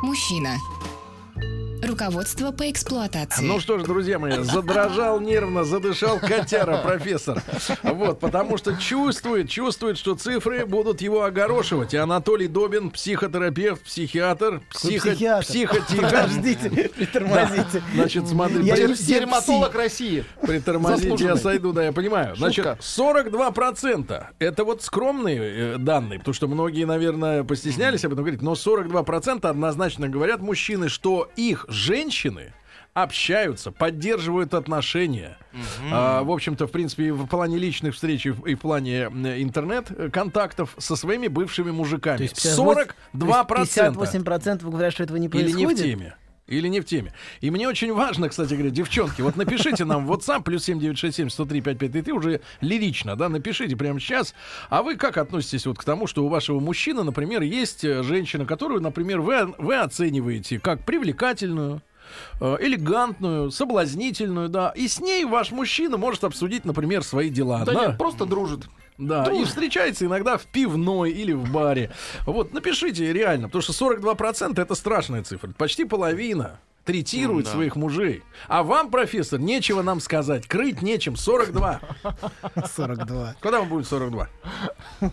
[0.02, 0.56] Мужчина.
[1.82, 3.42] Руководство по эксплуатации.
[3.42, 7.42] Ну что ж, друзья мои, задрожал нервно, задышал котяра профессор.
[7.82, 11.94] Вот, потому что чувствует, чувствует, что цифры будут его огорошивать.
[11.94, 15.10] И Анатолий Добин, психотерапевт, психиатр, психо...
[15.10, 15.46] психиатр?
[15.46, 16.02] психотихо.
[16.02, 17.82] Подождите, притормозите.
[17.94, 20.24] Значит, смотри, Я Дерматолог России.
[20.42, 22.36] притормозите, я сойду, да, я понимаю.
[22.36, 22.78] Значит, Шутка.
[22.80, 28.52] 42% это вот скромные э, данные, потому что многие, наверное, постеснялись об этом говорить, но
[28.52, 32.52] 42% однозначно говорят мужчины, что их женщины
[32.92, 35.38] общаются, поддерживают отношения.
[35.92, 39.04] А, в общем-то, в принципе, и в плане личных встреч и в, и в плане
[39.04, 42.16] интернет-контактов со своими бывшими мужиками.
[42.16, 42.92] То есть 42%.
[43.14, 45.68] 58% говорят, что этого не Или происходит.
[45.68, 46.14] не в теме.
[46.50, 47.14] Или не в теме.
[47.40, 51.60] И мне очень важно, кстати говоря, девчонки, вот напишите нам в WhatsApp, плюс 7967 103
[51.60, 54.34] 5533, уже лирично, да, напишите прямо сейчас.
[54.68, 58.44] А вы как относитесь вот к тому, что у вашего мужчины, например, есть э, женщина,
[58.44, 61.82] которую, например, вы, вы оцениваете как привлекательную,
[62.40, 67.64] элегантную, соблазнительную, да, и с ней ваш мужчина может обсудить, например, свои дела.
[67.64, 67.86] Да да?
[67.86, 68.68] нет, просто дружит.
[68.98, 71.90] Да, и встречается иногда в пивной или в баре.
[72.26, 75.52] Вот, напишите реально, потому что 42% это страшная цифра.
[75.56, 77.50] Почти половина третирует М, да.
[77.52, 78.22] своих мужей.
[78.48, 80.46] А вам, профессор, нечего нам сказать.
[80.48, 81.16] Крыть нечем.
[81.16, 81.80] 42.
[82.74, 83.34] 42.
[83.40, 84.28] Когда вам будет 42?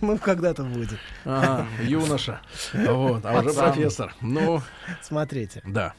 [0.01, 0.97] Ну, когда-то будет.
[1.25, 2.41] Ага, юноша.
[2.73, 4.13] Вот, а уже профессор.
[4.21, 4.62] Ну,
[5.01, 5.62] Смотрите.
[5.65, 5.93] да.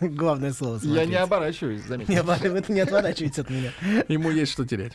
[0.00, 1.06] Главное слово Я смотрите.
[1.06, 2.12] не оборачиваюсь, заметьте.
[2.12, 3.72] Не обо- вы не отворачивайтесь от меня.
[4.08, 4.92] Ему есть что терять.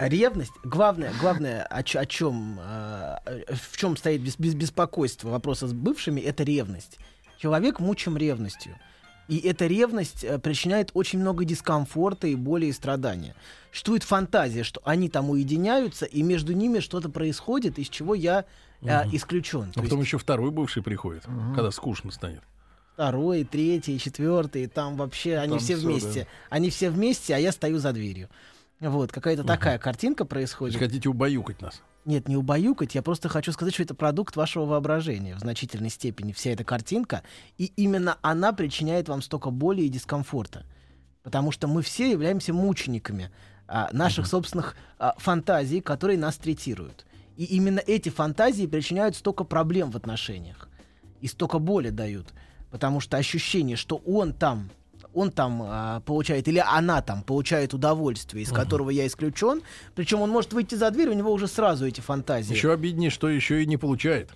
[0.00, 3.16] Ревность, главное, главное, о, о чем, э,
[3.70, 6.98] в чем стоит бес- бес- беспокойство вопроса с бывшими, это ревность.
[7.38, 8.76] Человек мучим ревностью.
[9.28, 13.34] И эта ревность э, причиняет очень много дискомфорта и боли и страдания.
[13.70, 18.44] Существует фантазия, что они там уединяются, и между ними что-то происходит, из чего я
[18.82, 19.70] э, исключен.
[19.70, 22.42] А То потом есть еще второй бывший приходит, когда скучно станет.
[22.92, 26.26] второй, третий, четвертый, там вообще они Там все всё, вместе.
[26.50, 28.28] Они все вместе, а я стою за дверью.
[28.80, 30.74] Вот, какая-то такая картинка происходит.
[30.74, 31.82] есть хотите убаюкать нас.
[32.04, 36.32] Нет, не убаюкать, я просто хочу сказать, что это продукт вашего воображения в значительной степени,
[36.32, 37.22] вся эта картинка,
[37.56, 40.64] и именно она причиняет вам столько боли и дискомфорта.
[41.22, 43.30] Потому что мы все являемся мучениками
[43.66, 47.06] а, наших собственных а, фантазий, которые нас третируют.
[47.38, 50.68] И именно эти фантазии причиняют столько проблем в отношениях.
[51.22, 52.34] И столько боли дают.
[52.70, 54.68] Потому что ощущение, что он там,
[55.14, 59.62] он там а, получает, или она там получает удовольствие, из которого я исключен.
[59.94, 62.52] Причем он может выйти за дверь, у него уже сразу эти фантазии.
[62.54, 64.30] Еще обиднее, что еще и не получает.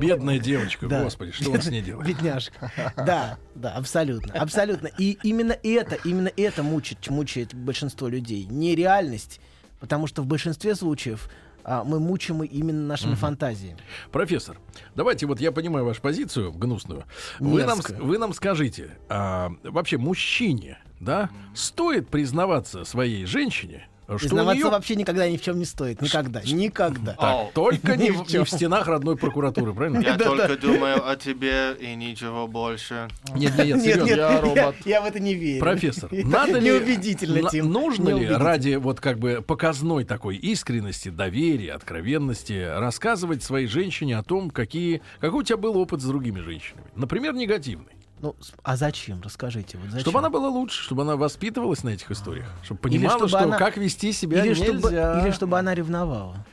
[0.00, 1.04] Бедная девочка, Да.
[1.04, 2.06] господи, что он с ней делает?
[2.08, 2.72] Бедняжка.
[2.96, 4.32] Да, да, абсолютно.
[4.34, 4.88] Абсолютно.
[4.98, 8.44] И именно это, именно это мучает, мучает большинство людей.
[8.44, 9.40] Не реальность,
[9.80, 11.28] потому что в большинстве случаев
[11.64, 13.78] а, мы мучимы именно нашими фантазиями.
[14.10, 14.58] Профессор,
[14.94, 17.04] давайте вот я понимаю вашу позицию гнусную.
[17.38, 24.62] Вы нам, вы нам скажите, а, вообще мужчине, да, стоит признаваться своей женщине Что Признаваться
[24.62, 26.00] нее вообще никогда ни в чем не стоит.
[26.02, 26.40] Никогда.
[26.42, 27.14] Никогда.
[27.18, 30.00] О, только не, в- не в стенах родной прокуратуры, правильно?
[30.00, 33.08] Я только думаю о тебе и ничего больше.
[33.34, 34.04] Нет, нет, Нет, серьезно.
[34.04, 34.74] нет, Я робот.
[34.84, 35.60] я в это не верю.
[35.60, 37.70] Профессор, надо ли, неубедительно, на- Тим.
[37.72, 44.22] нужно ли ради вот как бы показной такой искренности, доверия, откровенности рассказывать своей женщине о
[44.22, 46.86] том, какие, какой у тебя был опыт с другими женщинами?
[46.96, 47.92] Например, негативный.
[48.22, 49.20] Ну, а зачем?
[49.20, 49.76] Расскажите.
[49.78, 50.00] Вот зачем?
[50.02, 53.38] Чтобы она была лучше, чтобы она воспитывалась на этих историях, чтобы Или понимала, чтобы что
[53.40, 55.22] она- как вести себя или чтобы, нельзя.
[55.24, 56.46] или чтобы она ревновала.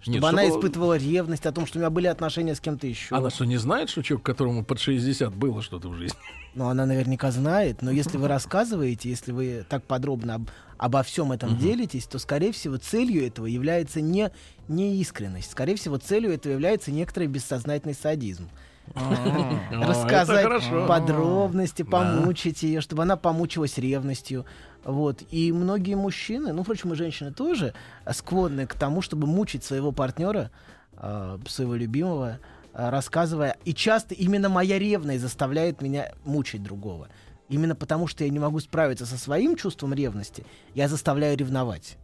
[0.00, 2.88] Чтобы Нет, она чтобы- испытывала ревность о том, что у меня были отношения с кем-то
[2.88, 3.14] еще.
[3.14, 6.18] Она что, не знает, что человек, которому под 60 было что-то в жизни?
[6.56, 11.30] Ну, она наверняка знает, но если вы рассказываете, если вы так подробно об- обо всем
[11.30, 14.32] этом делитесь, то, скорее всего, целью этого является не,
[14.66, 15.52] не искренность.
[15.52, 18.48] Скорее всего, целью этого является некоторый бессознательный садизм.
[18.94, 19.12] О,
[19.70, 24.44] это Рассказать подробности, помучить ее, чтобы она помучилась ревностью.
[24.84, 25.22] Вот.
[25.30, 29.92] И многие мужчины, ну, впрочем, и женщины тоже, а, склонны к тому, чтобы мучить своего
[29.92, 30.50] партнера,
[30.96, 32.38] а, своего любимого,
[32.74, 33.56] а, рассказывая.
[33.64, 37.08] И часто именно моя ревность заставляет меня мучить другого.
[37.48, 41.98] Именно потому, что я не могу справиться со своим чувством ревности, я заставляю ревновать.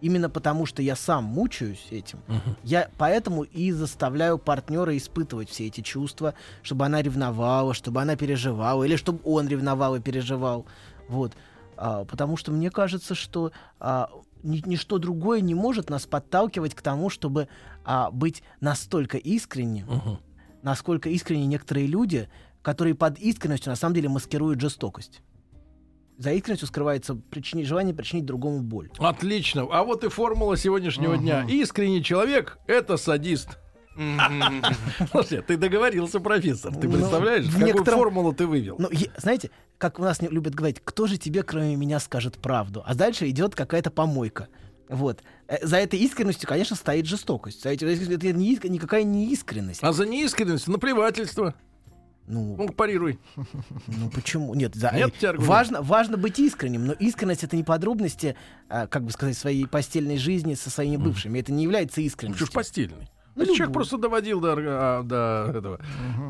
[0.00, 2.20] Именно потому, что я сам мучаюсь этим,
[2.62, 8.84] я поэтому и заставляю партнера испытывать все эти чувства, чтобы она ревновала, чтобы она переживала,
[8.84, 10.66] или чтобы он ревновал и переживал.
[11.08, 11.32] Вот.
[11.76, 14.08] А, потому что мне кажется, что а,
[14.42, 17.48] ни- ничто другое не может нас подталкивать к тому, чтобы
[17.84, 20.18] а, быть настолько искренним, Мгм.
[20.62, 22.28] насколько искренни некоторые люди,
[22.62, 25.22] которые под искренностью на самом деле маскируют жестокость.
[26.18, 28.90] За искренностью скрывается причини- желание причинить другому боль.
[28.98, 29.66] Отлично.
[29.70, 31.46] А вот и формула сегодняшнего дня.
[31.48, 33.56] Искренний человек— это садист.
[35.10, 36.74] Слушай, ты договорился, профессор.
[36.74, 38.76] Ты Ну, представляешь, в какую некотором- формулу ты вывел?
[38.78, 42.82] Ну, знаете, как у нас любят говорить, кто же тебе, кроме меня, скажет правду?
[42.86, 44.48] А дальше идет какая-то помойка.
[44.88, 45.22] Вот.
[45.48, 47.62] Э, За этой искренностью, конечно, стоит жестокость.
[47.62, 49.80] За этим- это не никакая не искренность.
[49.82, 51.54] А за неискренность наплевательство.
[52.28, 53.18] Ну, Ну, парируй.
[53.86, 54.54] ну почему?
[54.54, 58.36] Нет, за- Нет важно, важно быть искренним, но искренность это не подробности,
[58.68, 61.38] а, как бы сказать, своей постельной жизни со своими бывшими.
[61.40, 62.46] Это не является Ну, искренностью.
[62.46, 63.08] что ж постельный.
[63.34, 63.72] Ну, Это человек любой.
[63.74, 65.80] просто доводил до, а, до этого.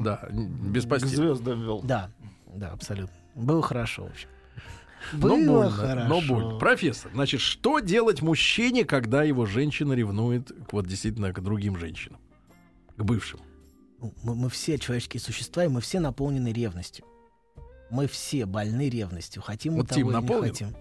[0.05, 1.17] Да, н- без К постели.
[1.17, 1.81] звездам вел.
[1.83, 2.11] Да,
[2.55, 3.17] да, абсолютно.
[3.35, 4.29] Было хорошо, в общем.
[5.13, 6.09] Но Было больно, хорошо.
[6.09, 6.59] но больно.
[6.59, 12.21] Профессор, значит, что делать мужчине, когда его женщина ревнует к, вот действительно к другим женщинам?
[12.97, 13.41] К бывшим.
[14.01, 17.05] Ну, Мы, мы все человеческие существа, и мы все наполнены ревностью.
[17.91, 19.43] Мы все больны ревностью.
[19.43, 20.49] Хотим мы Вот того Тим или не наполнен?
[20.53, 20.77] хотим.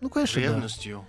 [0.00, 0.48] Ну, конечно, да.
[0.48, 1.04] Ревностью.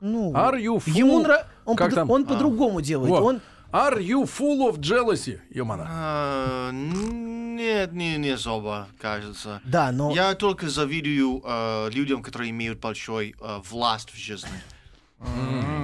[0.00, 0.90] Ну, Are you full?
[0.92, 2.10] ему нра- он, Как по- там?
[2.10, 2.26] он А.
[2.26, 3.10] по-другому делает.
[3.10, 3.20] Во.
[3.20, 3.40] Он,
[3.72, 5.40] Are you full of jealousy?
[5.50, 5.86] Ёмана.
[5.88, 9.60] А, Нет, не, не особо, кажется.
[9.64, 14.50] да, но Я только завидую э, людям, которые имеют большой э, власть в жизни.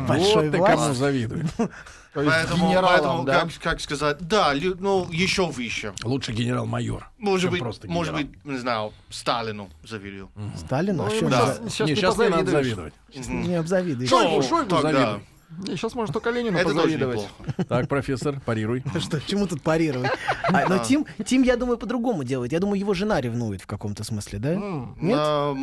[0.09, 0.75] большой вот ты власть.
[0.83, 1.45] кому завидуй.
[2.15, 3.41] То есть Поэтому, генералам, поэтому да?
[3.41, 5.93] как, как сказать, да, ну, еще выше.
[6.03, 7.09] Лучше генерал-майор.
[7.19, 8.31] Может быть, просто может генерал.
[8.33, 10.31] быть, не знаю, Сталину завидую.
[10.57, 11.39] Сталину, а Ну, да.
[11.65, 12.95] щас- щас не, не сейчас не надо завидовать.
[13.15, 13.43] Мгм.
[13.43, 14.09] не обзавидуешь.
[14.11, 15.21] Шойгу, Ну, Шойгу завидуй.
[15.67, 17.27] Сейчас можно только Ленину Это позавидовать.
[17.69, 18.83] Так, профессор, парируй.
[19.01, 20.11] Что, чему тут парировать?
[20.51, 22.53] А, но Тим, Тим, я думаю, по-другому делает.
[22.53, 24.55] Я думаю, его жена ревнует в каком-то смысле, да?
[24.55, 25.19] Нет?
[25.21, 25.55] А,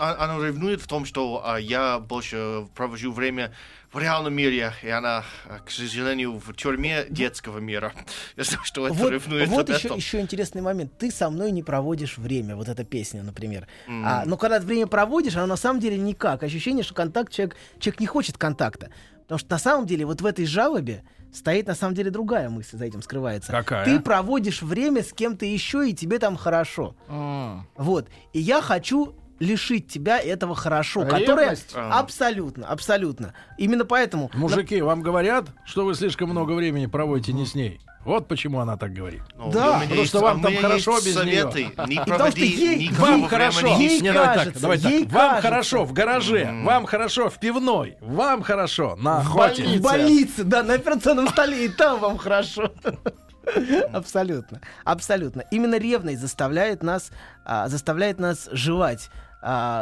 [0.00, 3.52] а- она ревнует в том, что а, я больше провожу время
[3.92, 5.22] в реальном мире, и она,
[5.64, 7.92] к сожалению, в тюрьме детского мира.
[8.36, 9.98] Я знаю, что это Вот, ревнует вот еще, этом.
[9.98, 10.96] еще интересный момент.
[10.98, 12.56] Ты со мной не проводишь время.
[12.56, 13.68] Вот эта песня, например.
[13.88, 16.42] А, но когда ты время проводишь, оно на самом деле никак.
[16.42, 18.90] Ощущение, что контакт человек, человек не хочет контакта.
[19.22, 22.76] Потому что на самом деле вот в этой жалобе стоит на самом деле другая мысль
[22.76, 23.52] за этим скрывается.
[23.52, 23.84] Какая?
[23.84, 26.94] Ты проводишь время с кем-то еще, и тебе там хорошо.
[27.08, 27.66] М.
[27.76, 28.08] Вот.
[28.32, 31.72] И я хочу лишить тебя этого хорошо, которое Ревность?
[31.74, 31.98] А.
[31.98, 33.34] абсолютно, абсолютно.
[33.58, 37.80] Именно поэтому Мужики, вам говорят, что вы слишком много времени проводите не с ней.
[38.04, 39.22] Вот почему она так говорит.
[39.36, 41.64] Ну, Да, меня потому есть- что вам там хорошо без советы.
[41.76, 41.86] неё.
[41.86, 43.66] Не потому что проводи ей- Вам хорошо.
[43.76, 44.90] Ей Не, давай так, кажется, давай так.
[44.90, 45.48] ей Вам кажется.
[45.48, 49.64] хорошо в гараже, вам хорошо в пивной, вам хорошо на охоте.
[49.78, 52.72] В больнице, да, на операционном столе, и там вам хорошо.
[53.92, 55.42] Абсолютно, абсолютно.
[55.50, 57.10] Именно ревность заставляет нас,
[57.44, 59.31] а, заставляет нас желать а,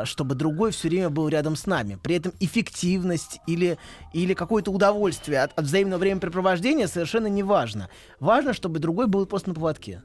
[0.05, 1.99] чтобы другой все время был рядом с нами.
[2.03, 3.79] При этом эффективность или,
[4.12, 7.90] или какое-то удовольствие от, от взаимного времяпрепровождения совершенно не важно.
[8.20, 10.03] Важно, чтобы другой был просто на поводке.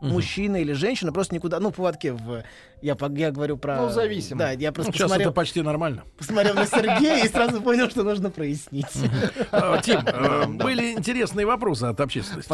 [0.00, 2.42] Мужчина или женщина просто никуда, ну, поводке в...
[2.82, 3.76] Я, по- я говорю про...
[3.76, 4.38] Ну, зависимо.
[4.38, 6.04] Да, я просто Ну, сейчас посмотрел, это почти нормально.
[6.16, 8.86] посмотрел на Сергея и сразу понял, что нужно прояснить.
[9.52, 12.48] А, Тим, э, были интересные вопросы от общественности.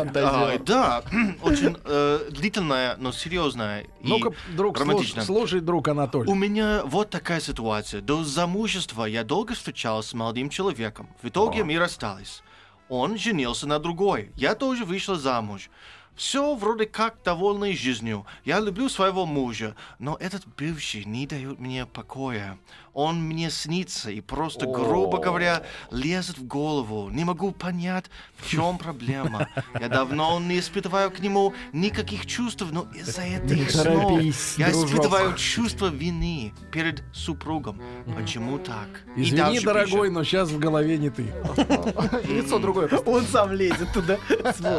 [0.64, 1.02] Да,
[1.42, 4.78] очень э, длительная, но серьезная и Ну-ка, друг,
[5.24, 6.30] слушай, друг Анатолий.
[6.30, 8.00] У меня вот такая ситуация.
[8.00, 11.08] До замужества я долго встречался с молодым человеком.
[11.22, 12.42] В итоге мы расстались.
[12.88, 14.30] Он женился на другой.
[14.34, 15.70] Я тоже вышла замуж.
[16.16, 18.24] Все вроде как довольны жизнью.
[18.46, 22.58] Я люблю своего мужа, но этот бывший не дает мне покоя.
[22.96, 27.10] Он мне снится и просто, грубо говоря, лезет в голову.
[27.10, 28.06] Не могу понять,
[28.38, 29.48] в чем проблема.
[29.78, 34.22] Я давно не испытываю к нему никаких чувств, но из-за этих снов
[34.56, 37.82] я испытываю чувство вины перед супругом.
[38.16, 38.88] Почему так?
[39.14, 41.24] Извини, дорогой, но сейчас в голове не ты.
[42.26, 42.88] Лицо другое.
[43.04, 44.16] Он сам лезет туда.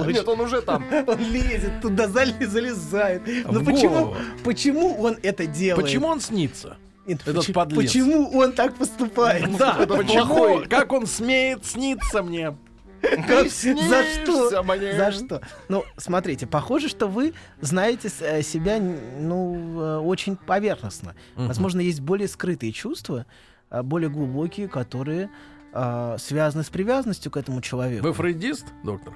[0.07, 0.83] Нет, он уже там.
[1.07, 3.21] Он лезет туда, залезает.
[3.45, 5.85] Но В почему, почему он это делает?
[5.85, 6.77] Почему он снится?
[7.07, 7.79] Нет, этот почему- подлец?
[7.91, 9.49] Почему он так поступает?
[9.57, 10.63] Да, почему?
[10.69, 12.55] Как он смеет сниться мне?
[13.01, 14.63] Как- За что?
[14.63, 14.95] мне.
[14.95, 15.41] За что?
[15.69, 21.15] Ну, смотрите, похоже, что вы знаете э, себя, ну, э, очень поверхностно.
[21.35, 23.25] Возможно, есть более скрытые чувства,
[23.69, 25.29] э, более глубокие, которые
[25.73, 28.03] э, связаны с привязанностью к этому человеку.
[28.07, 29.13] Вы фрейдист, доктор?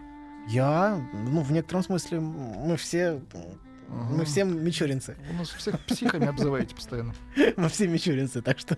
[0.48, 3.20] Я, ну, в некотором смысле, мы все,
[3.88, 5.18] мы все мичуринцы.
[5.30, 7.14] Вы нас всех психами обзываете постоянно.
[7.58, 8.78] Мы все мичуринцы, так что...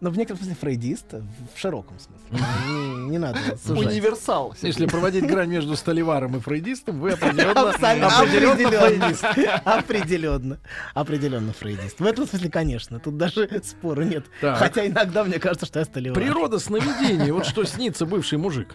[0.00, 2.46] Но в некотором смысле фрейдист, в широком смысле.
[2.68, 3.86] Не, не надо сужать.
[3.92, 4.54] Универсал.
[4.60, 8.18] Если проводить грань между Столиваром и фрейдистом, вы определенно, Абсолютно.
[8.18, 9.14] определенно Определенно.
[9.14, 9.24] фрейдист.
[9.64, 10.58] Определенно.
[10.94, 12.00] Определенно фрейдист.
[12.00, 13.00] В этом смысле, конечно.
[13.00, 14.26] Тут даже спора нет.
[14.40, 14.58] Так.
[14.58, 16.14] Хотя иногда мне кажется, что я столивар.
[16.20, 17.30] Природа сновидений.
[17.30, 18.74] Вот что снится бывший мужик.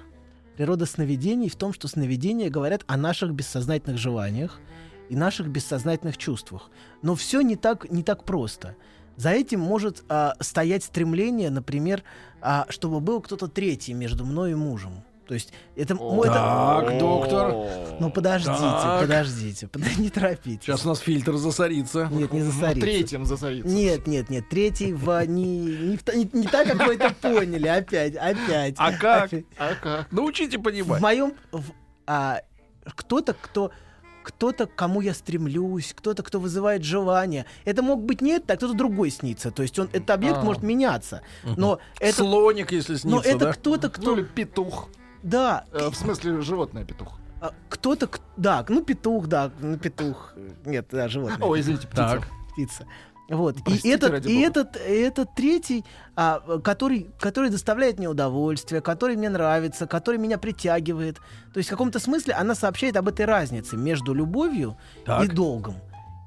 [0.58, 4.60] Природа сновидений в том, что сновидения говорят о наших бессознательных желаниях
[5.12, 6.70] и наших бессознательных чувствах.
[7.02, 8.76] Но все не так, не так просто.
[9.18, 12.04] За этим может а, стоять стремление, например,
[12.42, 15.04] а, чтобы был кто-то третий между мной и мужем.
[15.28, 15.96] То есть это...
[15.96, 17.54] мо- это- Так, доктор.
[18.00, 19.02] ну подождите, Так.
[19.02, 20.64] подождите, под- не торопитесь.
[20.64, 22.08] Сейчас у нас фильтр засорится.
[22.12, 22.80] Нет, не засорится.
[22.82, 23.68] Третьим засорится.
[23.70, 27.14] Нет, нет, нет, третий в не, не, в та- не- не так, как вы это
[27.22, 28.76] поняли, опять, опять.
[28.78, 29.26] А как?
[29.26, 29.46] Опять.
[29.58, 30.12] А как?
[30.12, 31.02] Научите В понимать.
[31.02, 31.72] моем в-
[32.08, 32.40] а,
[32.96, 33.72] кто-то, кто
[34.24, 37.46] кто-то, к кому я стремлюсь, кто-то, кто вызывает желание.
[37.66, 39.52] Это мог быть не это, а кто-то другой снится.
[39.52, 40.42] То есть он, этот объект А.
[40.44, 41.22] может меняться.
[41.44, 43.54] Но это, Слоник, если снится, но это да?
[43.54, 44.14] кто-то, Ну кто...
[44.18, 44.90] или петух.
[45.24, 47.20] Да, Э, В смысле, животное петух.
[47.42, 50.34] а, кто-то, да, ну петух, да, ну петух.
[50.66, 51.48] Нет, да, животное.
[51.48, 52.08] Ой, извините, птица.
[52.08, 52.28] Так.
[52.54, 52.88] птица.
[53.30, 53.58] Вот.
[53.64, 59.16] Простите, и этот, и этот, и этот третий, а, который, который доставляет мне удовольствие, который
[59.16, 61.18] мне нравится, который меня притягивает.
[61.54, 65.24] То есть в каком-то смысле она сообщает об этой разнице между любовью Так.
[65.24, 65.76] и долгом.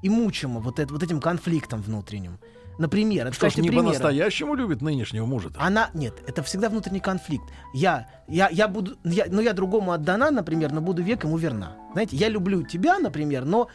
[0.01, 2.39] И мучимо вот, это, вот этим конфликтом внутренним.
[2.77, 5.59] Например, это Что ж, не по-настоящему любит нынешнего мужа-то?
[5.61, 7.45] Она нет, это всегда внутренний конфликт.
[7.73, 11.75] Я, я, я буду, я, ну я другому отдана, например, но буду век ему верна.
[11.93, 13.69] Знаете, я люблю тебя, например, но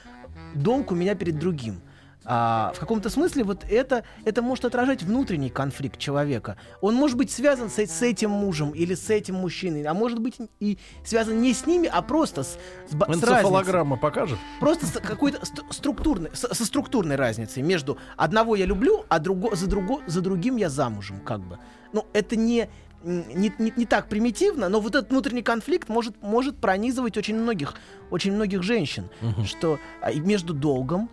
[0.55, 1.81] долг у меня перед другим.
[2.25, 6.57] А, в каком-то смысле вот это, это может отражать внутренний конфликт человека.
[6.83, 10.37] Он может быть связан с, с этим мужем или с этим мужчиной, а может быть
[10.61, 12.59] и связан не с ними, а просто с,
[12.91, 13.31] с, ба- с разницей.
[13.35, 14.39] Энцефалограмма покажет?
[14.61, 19.57] Просто с какой-то ст- структурной, с- со структурной разницей между одного я люблю, а друго,
[19.57, 21.59] за, друго, за другим я замужем, как бы.
[21.95, 22.69] Ну, это не,
[23.03, 27.75] не, не, не так примитивно, но вот этот внутренний конфликт может, может пронизывать очень многих,
[28.11, 29.09] очень многих женщин,
[29.47, 31.09] что а, между долгом,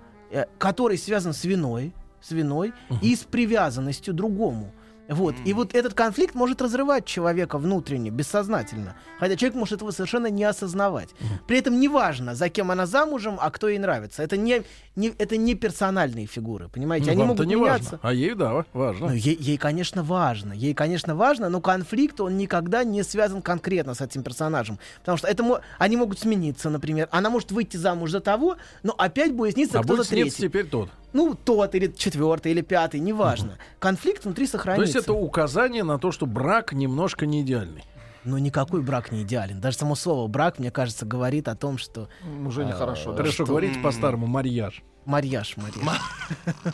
[0.57, 4.71] который связан с виной, с виной и с привязанностью другому.
[5.09, 5.35] Вот.
[5.45, 8.95] И вот этот конфликт может разрывать человека внутренне, бессознательно.
[9.19, 11.09] Хотя человек может этого совершенно не осознавать.
[11.47, 14.23] При этом неважно, за кем она замужем, а кто ей нравится.
[14.23, 14.63] Это не,
[14.95, 17.07] не, это не персональные фигуры, понимаете?
[17.07, 17.91] Ну, Они могут не меняться.
[17.91, 17.99] важно.
[18.01, 19.07] А ей, да, важно.
[19.07, 20.53] Ну, ей, ей, конечно, важно.
[20.53, 24.79] Ей, конечно, важно, но конфликт, он никогда не связан конкретно с этим персонажем.
[24.99, 27.07] Потому что это, они могут смениться, например.
[27.11, 30.43] Она может выйти замуж за того, но опять будет сниться а кто-то третий.
[30.43, 30.89] теперь тот.
[31.13, 33.57] Ну, тот, или четвертый, или пятый, неважно.
[33.79, 34.83] Конфликт внутри То сохранится.
[34.85, 37.83] есть это указание на то, что брак немножко не идеальный.
[38.23, 39.61] Но никакой брак не идеален.
[39.61, 42.09] Даже само слово брак, мне кажется, говорит о том, что
[42.45, 43.11] Уже нехорошо.
[43.11, 43.17] да.
[43.17, 44.83] Хорошо, говорите по-старому, марьяж.
[45.05, 46.01] марьяж, марьяж.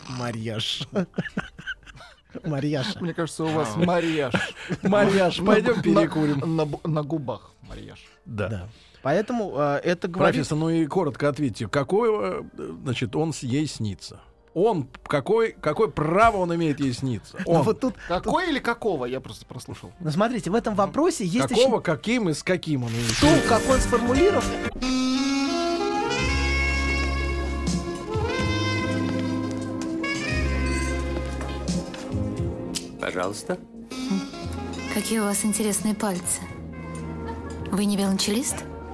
[0.18, 0.88] Марьяж.
[2.44, 2.96] Марьяж.
[3.00, 4.34] Мне кажется, у вас марияж.
[4.82, 6.56] Марьяж, пойдем На- перекурим.
[6.84, 8.04] На, губах марияж.
[8.24, 8.68] Да.
[9.04, 10.34] Поэтому э, это говорит...
[10.34, 12.42] Профессор, ну и коротко ответьте, какой, э,
[12.84, 14.20] значит, он ей снится?
[14.54, 17.36] он какой, какое право он имеет ей сниться?
[17.44, 17.62] Ну, он.
[17.62, 18.52] Вот тут, какой тут...
[18.52, 19.04] или какого?
[19.04, 19.92] Я просто прослушал.
[20.00, 21.80] Ну смотрите, в этом вопросе есть какого, еще...
[21.82, 23.20] каким и с каким он имеет.
[23.20, 24.42] То, как он сформулировал.
[33.00, 33.58] Пожалуйста.
[34.94, 36.40] Какие у вас интересные пальцы.
[37.70, 38.64] Вы не велончелист?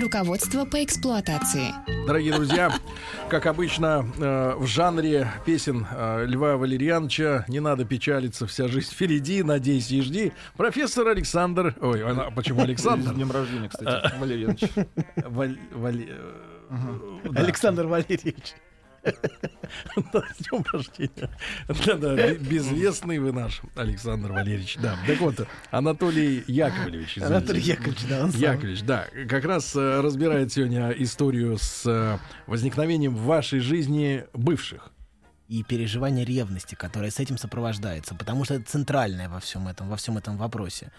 [0.00, 1.72] Руководство по эксплуатации.
[2.06, 2.70] Дорогие друзья,
[3.30, 9.42] как обычно, э, в жанре песен э, Льва Валерьяновича «Не надо печалиться, вся жизнь впереди,
[9.42, 10.32] надейся и жди».
[10.56, 11.74] Профессор Александр...
[11.80, 13.14] Ой, а почему С Александр?
[13.14, 14.70] днем рождения, кстати, Валерий Иванович.
[15.16, 17.40] Валь- Вале- э, да.
[17.40, 18.54] Александр Валерьевич.
[20.12, 21.30] Да, с днем рождения.
[21.86, 24.78] Да-да, безвестный вы наш, Александр Валерьевич.
[24.80, 27.18] Да, так вот, Анатолий Яковлевич.
[27.18, 27.34] извините.
[27.34, 28.40] Анатолий Яковлевич, да, он сам.
[28.40, 34.92] Яковлевич, да, как раз э, разбирает сегодня историю с э, возникновением в вашей жизни бывших.
[35.48, 39.96] и переживание ревности, которое с этим сопровождается, потому что это центральное во всем этом, во
[39.96, 40.90] всем этом вопросе.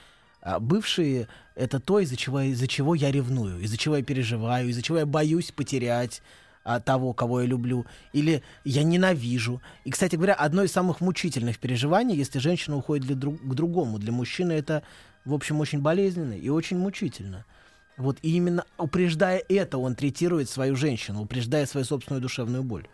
[0.41, 4.81] А бывшие— это то, из-за чего, из-за чего я ревную, из-за чего я переживаю, из-за
[4.81, 6.21] чего я боюсь потерять
[6.67, 9.61] а, того, кого я люблю, или я ненавижу.
[9.85, 13.99] И, кстати говоря, одно из самых мучительных переживаний, если женщина уходит для друг- к другому,
[13.99, 14.83] для мужчины это,
[15.23, 17.45] в общем, очень болезненно и очень мучительно.
[17.95, 22.85] Вот и именно упреждая это, он третирует свою женщину, упреждая свою собственную душевную боль,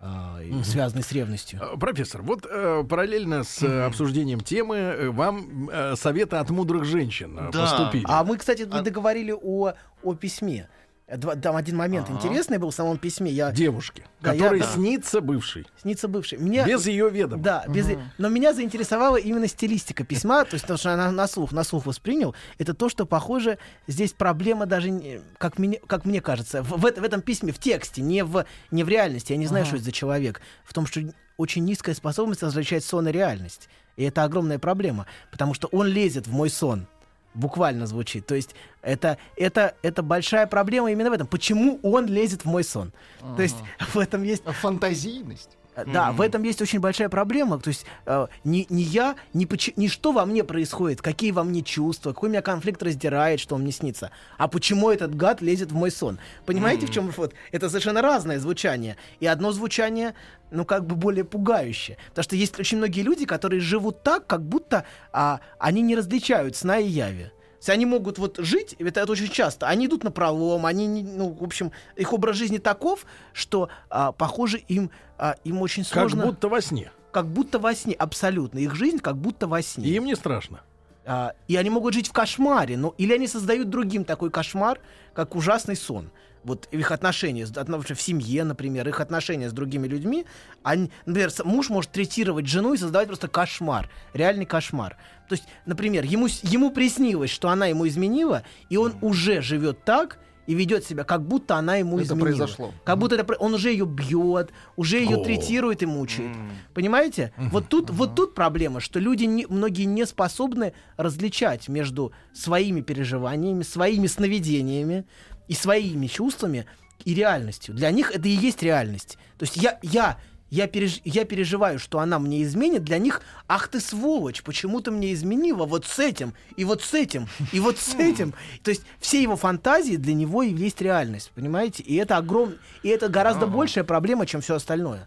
[0.00, 1.60] а, и связанную с ревностью.
[1.62, 6.84] Э, Профессор, вот э, параллельно с э, обсуждением темы э, вам э, советы от мудрых
[6.84, 7.60] женщин э, Да.
[7.62, 8.04] поступили.
[8.08, 10.68] А мы, кстати, А- договорили о, о письме.
[11.06, 12.16] Два- Там один момент Ага.
[12.18, 13.30] интересный был в самом письме.
[13.30, 14.66] Я Девушки, Да, я- которой да.
[14.72, 16.38] снится бывший, снится бывший.
[16.38, 17.42] Мне, без ее ведома.
[17.42, 17.86] Да, без...
[18.16, 21.84] но меня заинтересовала именно стилистика письма, то есть то, что она на слух, на слух
[21.84, 26.70] воспринял, это то, что, похоже, здесь проблема даже, не- как мне, как мне кажется, в,
[26.78, 29.76] в в этом письме, в тексте, не в, не в реальности, я не знаю, что
[29.76, 31.02] это за человек, в том, что
[31.36, 33.68] очень низкая способность различать сон и реальность.
[33.96, 36.86] И это огромная проблема, потому что он лезет в мой сон.
[37.34, 38.26] Буквально звучит.
[38.26, 41.26] То есть это, это, это большая проблема именно в этом.
[41.26, 42.92] Почему он лезет в мой сон?
[43.36, 43.56] То есть
[43.92, 45.53] в этом есть Фантазийность.
[45.86, 47.58] Да, в этом есть очень большая проблема.
[47.58, 51.44] То есть э, не, не я, не, поч- не что во мне происходит, какие во
[51.44, 55.72] мне чувства, какой меня конфликт раздирает, что он мне снится, а почему этот гад лезет
[55.72, 56.18] в мой сон.
[56.46, 57.34] Понимаете, в чем вот?
[57.52, 58.96] Это совершенно разное звучание.
[59.20, 60.14] И одно звучание,
[60.50, 61.96] ну, как бы более пугающее.
[62.10, 66.56] Потому что есть очень многие люди, которые живут так, как будто а, они не различают
[66.56, 67.30] сна и яви.
[67.64, 71.02] Есть они могут вот жить, это, это очень часто, они идут на пролом, они, не-
[71.02, 75.92] ну, в общем, их образ жизни таков, что, а, похоже, им, а, им очень Как
[76.10, 76.26] сложно...
[76.26, 76.92] будто во сне.
[77.10, 78.58] как будто во сне, абсолютно.
[78.58, 79.86] Их жизнь как будто во сне.
[79.86, 80.60] И им не страшно.
[81.06, 84.78] А, и они могут жить в кошмаре, но или они создают другим такой кошмар,
[85.14, 86.10] как ужасный сон.
[86.44, 90.26] Вот их отношения, отно- в семье, например, их отношения с другими людьми,
[90.62, 94.96] они, например, муж может третировать жену и создавать просто кошмар, реальный кошмар.
[95.28, 100.18] То есть, например, ему, ему приснилось, что она ему изменила, и он уже живет так
[100.46, 102.24] и ведет себя, как будто она ему Это изменила.
[102.26, 102.74] произошло.
[102.84, 105.24] Как будто это, он уже ее бьет, уже ее О.
[105.24, 106.36] третирует и мучает.
[106.74, 107.32] Понимаете?
[107.38, 113.62] Вот тут, вот тут проблема, что люди, не, многие не способны различать между своими переживаниями,
[113.62, 115.06] своими сновидениями
[115.48, 116.66] и своими чувствами
[117.04, 117.74] и реальностью.
[117.74, 119.18] Для них это и есть реальность.
[119.38, 120.18] То есть я, я,
[120.48, 124.90] я, переж- я переживаю, что она мне изменит, для них, ах ты сволочь, почему ты
[124.90, 128.32] мне изменила вот с этим, и вот с этим, и вот с этим.
[128.62, 131.82] То есть все его фантазии для него и есть реальность, понимаете?
[131.82, 132.54] И это огром...
[132.82, 135.06] и это гораздо большая проблема, чем все остальное.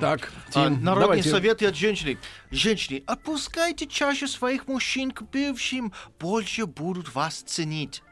[0.00, 1.30] Так, А, Тим, народные давайте.
[1.30, 2.18] советы от женщины.
[2.50, 8.02] Женщины, отпускайте чаще своих мужчин к бывшим, больше будут вас ценить.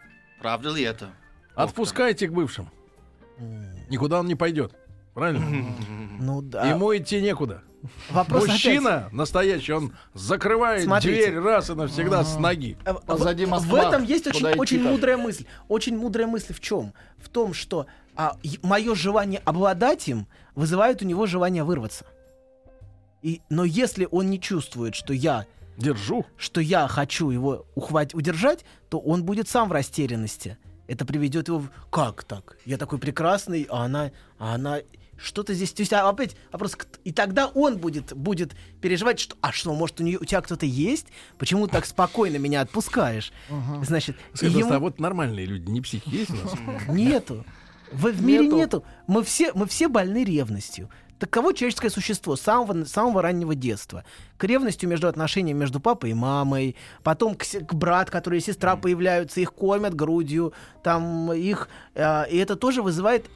[0.41, 1.11] Правда ли это?
[1.55, 2.69] Отпускайте к бывшим.
[3.89, 4.75] Никуда он не пойдет.
[5.15, 5.45] Правильно?
[6.21, 6.69] Ну да.
[6.69, 7.63] Ему идти некуда.
[8.11, 11.31] Вопрос Мужчина настоящий, он закрывает Смотрите.
[11.31, 12.77] дверь раз и навсегда с ноги.
[12.85, 13.03] опять.
[13.03, 13.73] Э, Позади в, Москва.
[13.83, 15.47] в этом есть очень, очень мудрая мысль.
[15.67, 16.95] Очень мудрая мысль в чем?
[17.19, 22.07] В том, что а, мое желание обладать им вызывает у него желание вырваться.
[23.23, 25.47] И, но если он не чувствует, что я,
[25.77, 26.25] Держу.
[26.37, 30.57] что я хочу его ухватить, удержать, то он будет сам в растерянности.
[30.87, 31.71] Это приведет его в...
[31.91, 32.57] Как так?
[32.65, 34.11] Я такой прекрасный, а она...
[34.39, 34.81] А она...
[35.17, 35.73] Что-то здесь...
[35.73, 36.77] То есть а, опять вопрос...
[37.05, 39.37] И тогда он будет, будет переживать, что...
[39.41, 41.07] А что, может, у, нее, у тебя кто-то есть?
[41.39, 43.33] Почему ты так спокойно меня отпускаешь?
[43.83, 46.55] Значит, и Скажи, ему- а вот нормальные люди, не психи есть у нас?
[46.89, 47.45] Нету.
[47.93, 48.57] В, в мире Нету.
[48.57, 48.85] нету.
[49.07, 50.89] Мы все, мы все больны ревностью.
[51.23, 54.03] Таково человеческое существо с самого, самого раннего детства.
[54.39, 58.75] К ревностью между отношениями между папой и мамой, потом к, к брат, который и сестра
[58.75, 60.53] появляются, их кормят грудью,
[60.83, 61.69] там их...
[61.95, 63.31] э, и это тоже вызывает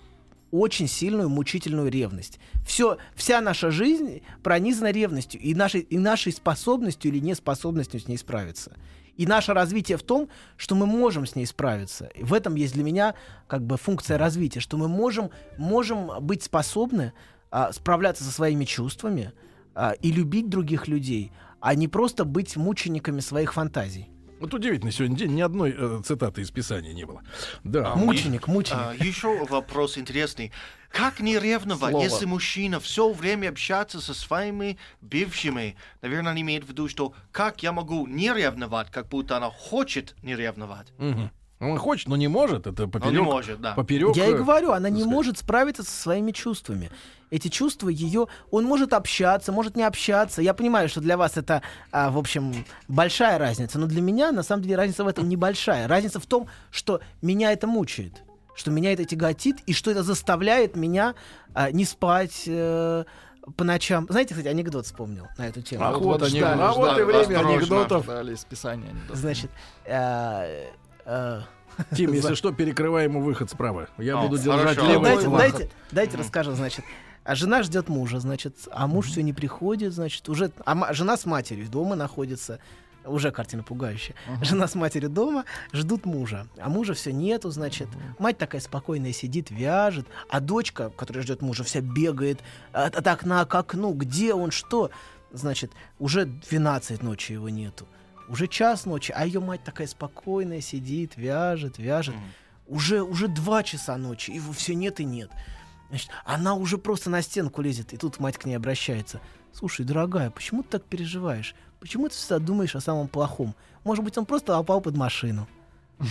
[0.50, 2.40] очень сильную мучительную ревность.
[2.66, 8.18] Все, вся наша жизнь пронизана ревностью и нашей, и нашей способностью или неспособностью с ней
[8.18, 8.72] справиться.
[9.16, 12.06] И наше развитие в том, что мы можем с ней справиться.
[12.16, 13.14] И в этом есть для меня
[13.46, 17.12] как бы функция развития, что мы можем, можем быть способны
[17.56, 19.32] а, справляться со своими чувствами
[19.74, 24.10] а, и любить других людей, а не просто быть мучениками своих фантазий.
[24.40, 27.22] Вот удивительно, сегодня день ни одной э, цитаты из Писания не было.
[27.64, 27.94] Да.
[27.94, 28.78] Мученик, мученик.
[28.78, 30.52] А, еще вопрос интересный.
[30.90, 32.04] Как не ревновать, Слово.
[32.04, 35.76] если мужчина все время общается со своими бывшими?
[36.02, 40.14] Наверное, он имеет в виду, что как я могу не ревновать, как будто она хочет
[40.22, 40.92] не ревновать.
[40.98, 41.30] Мгм.
[41.58, 42.66] Он хочет, но не может.
[42.66, 43.12] Это поперек.
[43.12, 43.72] не может, да.
[43.72, 44.14] Поперек.
[44.14, 45.12] Я и э, говорю, она не сказать.
[45.12, 46.90] может справиться со своими чувствами.
[47.30, 50.42] Эти чувства ее, он может общаться, может не общаться.
[50.42, 52.52] Я понимаю, что для вас это, а, в общем,
[52.88, 55.88] большая разница, но для меня на самом деле разница в этом небольшая.
[55.88, 58.22] Разница в том, что меня это мучает,
[58.54, 61.14] что меня это тяготит и что это заставляет меня
[61.54, 62.42] а, не спать.
[62.46, 63.04] э,
[63.56, 64.06] по ночам.
[64.10, 65.84] Знаете, кстати, анекдот вспомнил на эту тему.
[65.84, 68.04] Ах, вот они, ждали, а вот ждали, и время анекдотов.
[68.04, 69.20] Ждали из Писания анекдоты.
[69.20, 69.50] Значит,
[69.84, 70.66] э,
[71.94, 73.88] Тим, если что, перекрывай ему выход справа.
[73.98, 75.70] Я буду держать левый дайте, фланг.
[75.92, 76.84] дайте, расскажу, значит.
[77.24, 81.26] А жена ждет мужа, значит, а муж все не приходит, значит, уже, а жена с
[81.26, 82.60] матерью дома находится,
[83.04, 84.14] уже картина пугающая.
[84.42, 87.88] Жена с матерью дома ждут мужа, а мужа все нету, значит.
[88.20, 92.38] Мать такая спокойная сидит, вяжет, а дочка, которая ждет мужа, вся бегает
[92.72, 94.90] от, от окна к окну, где он, что.
[95.32, 97.86] Значит, уже 12 ночи его нету.
[98.28, 102.14] Уже час ночи, а ее мать такая спокойная сидит, вяжет, вяжет.
[102.66, 105.30] Уже, уже два часа ночи, его все нет и нет.
[105.88, 109.20] Значит, она уже просто на стенку лезет, и тут мать к ней обращается.
[109.52, 111.54] Слушай, дорогая, почему ты так переживаешь?
[111.78, 113.54] Почему ты всегда думаешь о самом плохом?
[113.84, 115.46] Может быть, он просто попал под машину.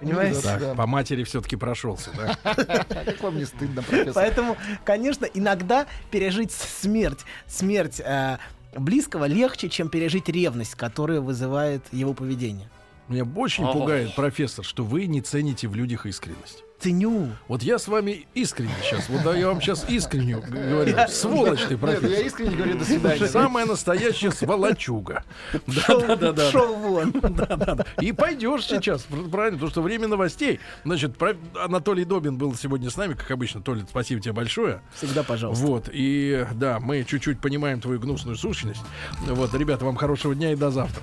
[0.00, 0.40] Понимаете?
[0.42, 0.58] Да.
[0.58, 2.54] Так, по матери все-таки прошелся, да?
[2.88, 4.14] Как вам не стыдно, профессор?
[4.14, 8.38] Поэтому, конечно, иногда пережить смерть, смерть э,
[8.76, 12.68] близкого легче, чем пережить ревность, которая вызывает его поведение.
[13.08, 13.80] Меня очень Ого.
[13.80, 16.64] пугает, профессор, что вы не цените в людях искренность.
[16.80, 17.30] Ценю.
[17.48, 20.96] Вот я с вами искренне сейчас, вот да, я вам сейчас искренне говорю.
[21.08, 22.26] Сволочь ты, Нет, я профессор.
[22.26, 23.26] искренне говорю до свидания.
[23.26, 25.24] Самая настоящая сволочуга.
[25.68, 26.50] Шел Да-да-да.
[26.50, 27.10] шел вон.
[27.22, 27.86] Да-да-да.
[28.00, 30.60] И пойдешь сейчас, пр- правильно, потому что время новостей.
[30.84, 33.62] Значит, про- Анатолий Добин был сегодня с нами, как обычно.
[33.62, 34.82] Толя, спасибо тебе большое.
[34.94, 35.64] Всегда пожалуйста.
[35.64, 38.82] Вот, и да, мы чуть-чуть понимаем твою гнусную сущность.
[39.26, 41.02] Вот, ребята, вам хорошего дня и до завтра.